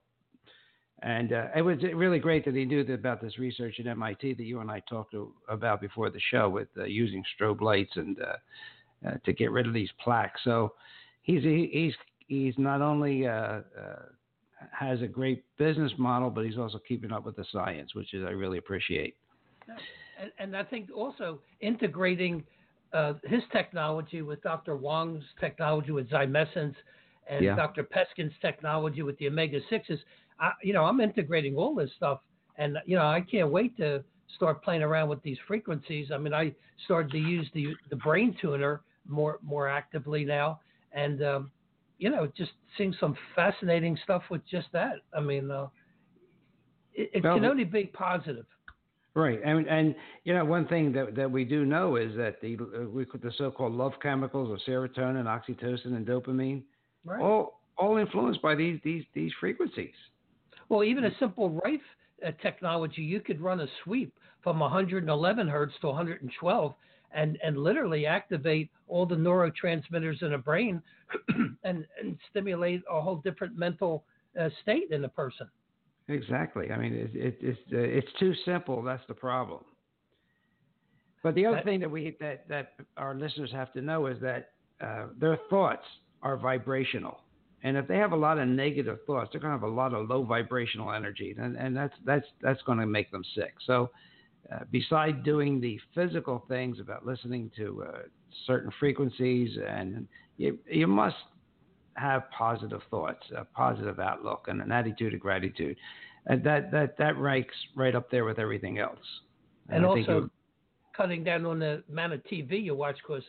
[1.03, 4.43] And uh, it was really great that he knew about this research at MIT that
[4.43, 8.19] you and I talked to, about before the show with uh, using strobe lights and
[9.05, 10.41] uh, to get rid of these plaques.
[10.43, 10.73] So
[11.21, 11.93] he's he's
[12.27, 13.61] he's not only uh, uh,
[14.71, 18.25] has a great business model, but he's also keeping up with the science, which is
[18.25, 19.15] I really appreciate.
[20.19, 22.43] And, and I think also integrating
[22.93, 24.75] uh, his technology with Dr.
[24.75, 26.75] Wong's technology with Zymessence
[27.29, 27.55] and yeah.
[27.55, 27.83] Dr.
[27.83, 29.99] Peskin's technology with the omega sixes.
[30.63, 32.19] You know, I'm integrating all this stuff,
[32.57, 34.03] and you know, I can't wait to
[34.35, 36.11] start playing around with these frequencies.
[36.13, 36.53] I mean, I
[36.85, 40.59] started to use the the brain tuner more more actively now,
[40.91, 41.51] and um,
[41.97, 44.95] you know, just seeing some fascinating stuff with just that.
[45.15, 45.67] I mean, uh,
[46.93, 48.45] it, it well, can only be positive.
[49.13, 49.93] Right, and and
[50.23, 53.31] you know one thing that that we do know is that the uh, we the
[53.37, 56.63] so-called love chemicals of serotonin, oxytocin, and dopamine,
[57.03, 57.21] right.
[57.21, 59.93] all all influenced by these these these frequencies.
[60.69, 61.81] Well, even a simple Rife
[62.25, 64.13] uh, technology, you could run a sweep
[64.43, 66.73] from 111 hertz to 112,
[67.13, 70.81] and and literally activate all the neurotransmitters in the brain,
[71.63, 74.03] and and stimulate a whole different mental
[74.39, 75.47] uh, state in the person.
[76.07, 76.71] Exactly.
[76.71, 78.81] I mean, it, it, it's uh, it's too simple.
[78.81, 79.63] That's the problem.
[81.23, 84.19] But the other that, thing that we that that our listeners have to know is
[84.21, 85.85] that uh, their thoughts
[86.23, 87.21] are vibrational,
[87.63, 89.93] and if they have a lot of negative thoughts, they're going to have a lot
[89.93, 93.53] of low vibrational energy, and and that's that's that's going to make them sick.
[93.65, 93.91] So,
[94.51, 97.97] uh, besides doing the physical things about listening to uh,
[98.47, 101.15] certain frequencies, and you you must
[101.95, 105.77] have positive thoughts, a positive outlook, and an attitude of gratitude.
[106.27, 108.99] And that that that ranks right up there with everything else.
[109.67, 110.29] And, and also
[110.95, 113.23] cutting down on the amount of TV you watch because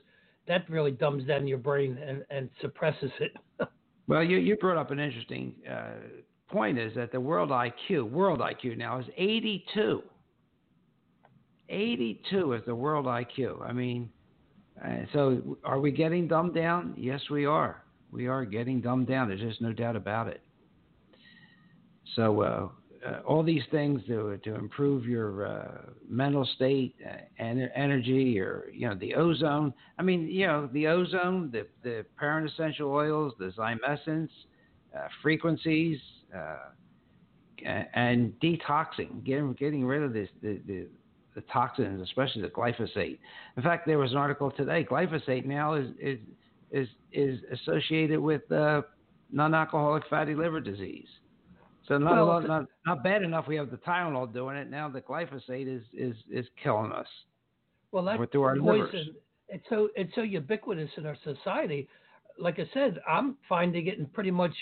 [0.48, 3.32] that really dumbs down your brain and, and suppresses it.
[4.08, 5.92] well, you, you brought up an interesting uh,
[6.48, 10.02] point is that the world IQ, world IQ now is 82.
[11.72, 13.66] 82 is the world IQ.
[13.66, 14.10] I mean,
[14.84, 16.94] uh, so are we getting dumbed down?
[16.96, 19.28] Yes, we are we are getting dumbed down.
[19.28, 20.42] There's just no doubt about it.
[22.14, 22.68] So uh,
[23.08, 26.94] uh, all these things to to improve your uh, mental state
[27.38, 29.72] and uh, energy, or you know the ozone.
[29.98, 34.28] I mean, you know the ozone, the the parent essential oils, the Zymessence,
[34.94, 35.98] uh, frequencies,
[36.36, 36.68] uh,
[37.64, 40.86] and detoxing, getting getting rid of this the, the
[41.34, 43.18] the toxins, especially the glyphosate.
[43.56, 44.84] In fact, there was an article today.
[44.88, 46.18] Glyphosate now is is
[46.70, 48.82] is is associated with uh,
[49.30, 51.08] non-alcoholic fatty liver disease.
[51.88, 54.70] So not, well, lot, not not bad enough we have the Tylenol doing it.
[54.70, 57.06] Now the glyphosate is is is killing us.
[57.90, 58.86] Well, that's through our poison.
[58.86, 59.08] Livers.
[59.48, 61.88] It's so it's so ubiquitous in our society.
[62.38, 64.54] Like I said, I'm finding it in pretty much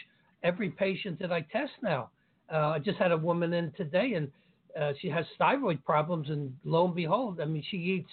[0.42, 2.10] every patient that I test now.
[2.52, 4.30] Uh, I just had a woman in today, and
[4.78, 8.10] uh, she has thyroid problems, and lo and behold, I mean, she eats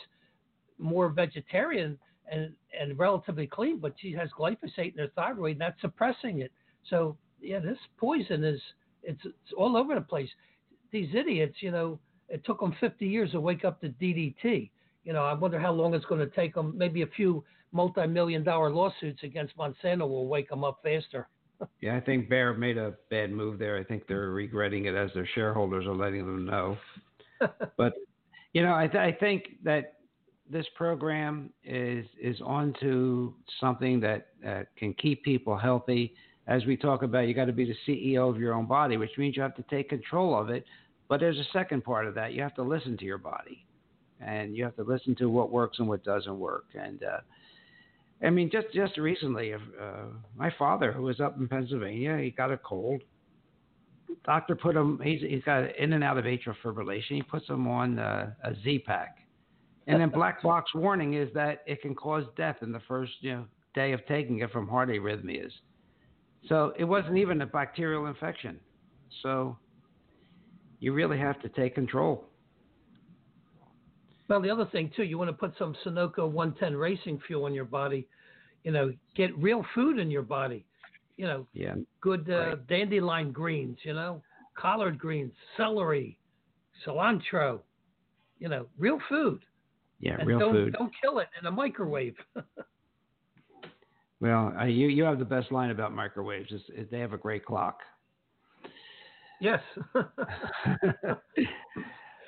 [0.78, 1.98] more vegetarian
[2.32, 6.52] and and relatively clean, but she has glyphosate in her thyroid, and that's suppressing it.
[6.90, 8.60] So yeah, this poison is
[9.04, 10.30] it's, it's all over the place.
[10.92, 12.00] These idiots, you know,
[12.30, 14.70] it took them 50 years to wake up to DDT.
[15.04, 16.74] You know, I wonder how long it's going to take them.
[16.78, 21.28] Maybe a few multi-million dollar lawsuits against Monsanto will wake them up faster.
[21.82, 23.78] Yeah, I think Bayer made a bad move there.
[23.78, 26.78] I think they're regretting it as their shareholders are letting them know.
[27.78, 27.94] but
[28.54, 29.98] you know, I, th- I think that
[30.50, 36.14] this program is is onto something that uh, can keep people healthy.
[36.48, 39.12] As we talk about, you got to be the CEO of your own body, which
[39.18, 40.66] means you have to take control of it.
[41.10, 42.34] But there's a second part of that.
[42.34, 43.66] You have to listen to your body,
[44.22, 46.66] and you have to listen to what works and what doesn't work.
[46.74, 47.20] And uh,
[48.24, 49.60] I mean, just just recently, uh,
[50.36, 53.02] my father, who was up in Pennsylvania, he got a cold.
[54.26, 55.00] Doctor put him.
[55.04, 57.12] He's he's got in and out of atrial fibrillation.
[57.12, 59.28] He puts him on uh, a Z pack
[59.88, 63.34] and then black box warning is that it can cause death in the first you
[63.34, 65.52] know, day of taking it from heart arrhythmias.
[66.48, 68.60] So it wasn't even a bacterial infection.
[69.24, 69.58] So
[70.80, 72.26] you really have to take control.
[74.28, 77.54] Well, the other thing too, you want to put some Sunoco 110 racing fuel in
[77.54, 78.08] your body.
[78.64, 80.66] You know, get real food in your body.
[81.16, 82.68] You know, yeah, good uh, right.
[82.68, 83.78] dandelion greens.
[83.84, 84.22] You know,
[84.56, 86.20] collard greens, celery,
[86.86, 87.62] cilantro.
[88.40, 89.44] You know, real food.
[90.00, 90.76] Yeah, and real don't, food.
[90.78, 92.16] Don't kill it in a microwave.
[94.20, 96.52] well, uh, you you have the best line about microwaves.
[96.52, 96.62] Is
[96.92, 97.80] they have a great clock.
[99.40, 99.62] Yes.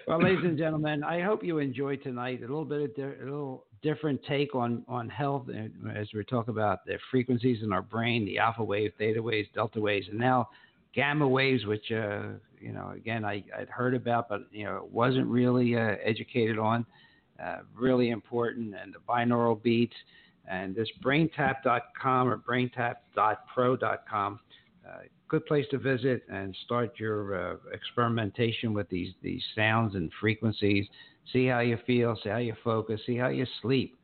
[0.09, 2.39] well, ladies and gentlemen, I hope you enjoyed tonight.
[2.39, 6.23] A little bit of di- a little different take on on health uh, as we
[6.25, 10.17] talk about the frequencies in our brain, the alpha waves, theta waves, delta waves, and
[10.17, 10.49] now
[10.93, 12.23] gamma waves, which uh,
[12.59, 16.85] you know, again, I, I'd heard about, but you know, wasn't really uh, educated on.
[17.41, 19.95] Uh, really important, and the binaural beats,
[20.49, 24.39] and this braintap.com or braintap.pro.com.
[24.85, 24.89] Uh,
[25.29, 30.85] good place to visit and start your uh, experimentation with these these sounds and frequencies.
[31.31, 33.95] See how you feel, see how you focus, see how you sleep.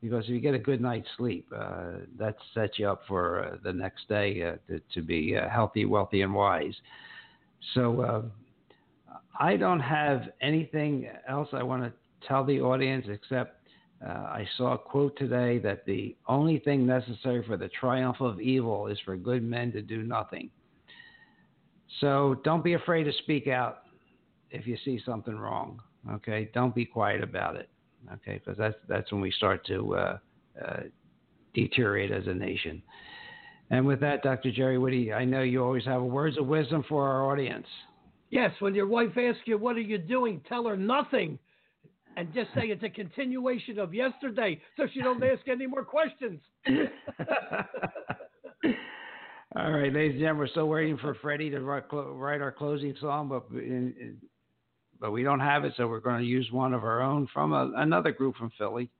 [0.00, 3.56] Because if you get a good night's sleep, uh, that sets you up for uh,
[3.64, 6.74] the next day uh, to, to, be healthy, wealthy, and wise.
[7.74, 8.30] So
[9.40, 11.92] I don't have anything else I want to
[12.28, 13.58] tell the audience except
[14.06, 18.40] uh, I saw a quote today that the only thing necessary for the triumph of
[18.40, 20.50] evil is for good men to do nothing.
[22.00, 23.82] So don't be afraid to speak out
[24.50, 25.80] if you see something wrong.
[26.10, 27.68] Okay, don't be quiet about it.
[28.14, 30.18] Okay, because that's that's when we start to uh,
[30.64, 30.80] uh,
[31.54, 32.82] deteriorate as a nation.
[33.70, 34.50] And with that, Dr.
[34.50, 37.66] Jerry Whitty, I know you always have words of wisdom for our audience.
[38.30, 40.40] Yes, when your wife asks you, What are you doing?
[40.48, 41.38] tell her nothing.
[42.16, 46.40] And just say it's a continuation of yesterday so she don't ask any more questions.
[49.56, 53.28] All right, ladies and gentlemen, we're still waiting for Freddie to write, our closing song,
[53.28, 53.44] but
[55.00, 57.54] but we don't have it, so we're going to use one of our own from
[57.54, 58.90] a, another group from Philly,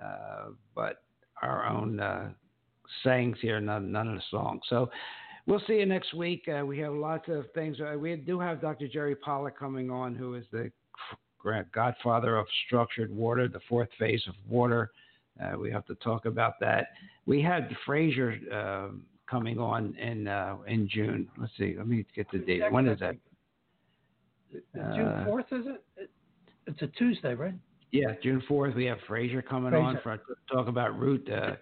[0.00, 1.02] uh, but
[1.42, 2.28] our own uh,
[3.02, 4.60] sayings here, none, none of the songs.
[4.68, 4.88] So
[5.46, 6.48] we'll see you next week.
[6.48, 7.78] Uh, we have lots of things.
[7.80, 8.86] Uh, we do have Dr.
[8.86, 10.70] Jerry Pollack coming on, who is the
[11.74, 14.92] godfather of structured water, the fourth phase of water.
[15.42, 16.88] Uh, we have to talk about that.
[17.26, 18.94] We had Frazer uh,
[19.32, 21.28] coming on in uh, in June.
[21.38, 21.74] Let's see.
[21.76, 22.62] Let me get the date.
[22.70, 23.16] When is that?
[24.52, 26.10] June uh, fourth, is it?
[26.66, 27.54] It's a Tuesday, right?
[27.90, 28.74] Yeah, June fourth.
[28.76, 29.84] We have Frazer coming Frazer.
[29.84, 30.20] on for
[30.52, 31.54] talk about root uh,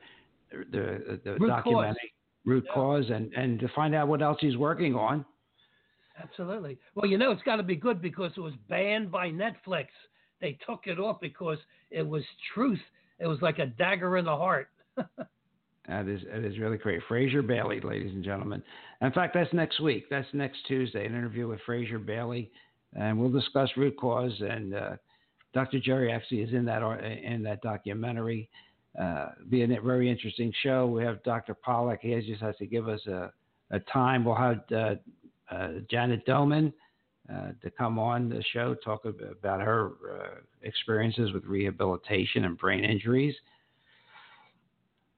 [0.51, 2.45] the the root documentary cause.
[2.45, 2.75] root yeah.
[2.75, 5.25] cause and and to find out what else he's working on.
[6.21, 6.77] Absolutely.
[6.97, 9.87] Well, you know, it's got to be good because it was banned by Netflix.
[10.41, 11.57] They took it off because
[11.91, 12.81] it was truth.
[13.21, 14.69] It was like a dagger in the heart.
[15.91, 17.01] that is that is really great.
[17.09, 18.63] Frazer Bailey, ladies and gentlemen.
[19.03, 20.07] In fact, that's next week.
[20.09, 21.05] That's next Tuesday.
[21.05, 22.51] An interview with Frazer Bailey,
[22.95, 24.33] and we'll discuss root cause.
[24.41, 24.91] And uh,
[25.53, 25.81] Dr.
[25.81, 26.83] Jerry actually is in that
[27.23, 28.49] in that documentary.
[29.01, 30.87] Uh, be a very interesting show.
[30.87, 31.55] We have Dr.
[31.55, 32.01] Pollack.
[32.03, 33.33] He just has to give us a,
[33.71, 34.25] a time.
[34.25, 34.95] We'll have uh,
[35.51, 36.73] uh, Janet Doman
[37.33, 42.85] uh, to come on the show, talk about her uh, experiences with rehabilitation and brain
[42.85, 43.35] injuries.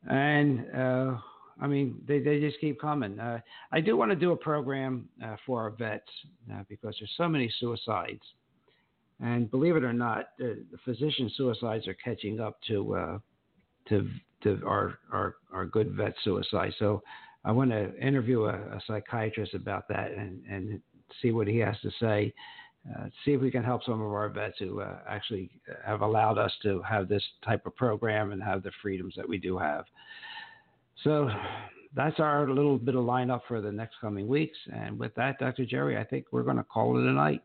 [0.08, 1.16] And uh,
[1.60, 3.18] I mean, they, they just keep coming.
[3.18, 3.40] Uh,
[3.70, 6.10] I do want to do a program uh, for our vets
[6.68, 8.22] because there's so many suicides.
[9.20, 13.20] And believe it or not, the, the physician suicides are catching up to
[13.88, 14.08] to
[14.42, 16.72] to our, our, our good vet suicide.
[16.78, 17.02] So
[17.44, 20.80] I want to interview a, a psychiatrist about that and, and
[21.20, 22.32] see what he has to say.
[22.90, 25.50] Uh, see if we can help some of our vets who uh, actually
[25.84, 29.38] have allowed us to have this type of program and have the freedoms that we
[29.38, 29.84] do have.
[31.04, 31.30] So
[31.94, 34.58] that's our little bit of lineup for the next coming weeks.
[34.72, 35.64] And with that, Dr.
[35.64, 37.42] Jerry, I think we're going to call it a night.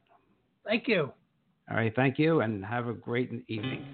[0.66, 1.12] Thank you.
[1.70, 1.94] All right.
[1.96, 3.86] Thank you and have a great evening.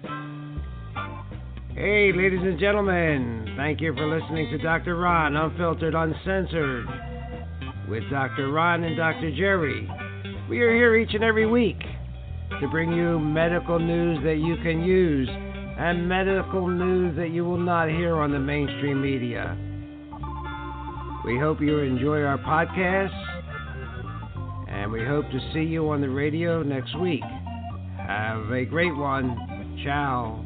[1.74, 4.96] Hey, ladies and gentlemen, thank you for listening to Dr.
[4.96, 6.86] Ron, Unfiltered, Uncensored,
[7.88, 8.52] with Dr.
[8.52, 9.34] Ron and Dr.
[9.36, 9.88] Jerry.
[10.48, 11.78] We are here each and every week
[12.60, 17.58] to bring you medical news that you can use and medical news that you will
[17.58, 19.56] not hear on the mainstream media.
[21.24, 23.08] We hope you enjoy our podcast,
[24.68, 27.22] and we hope to see you on the radio next week.
[28.06, 29.80] Have a great one.
[29.82, 30.43] Ciao.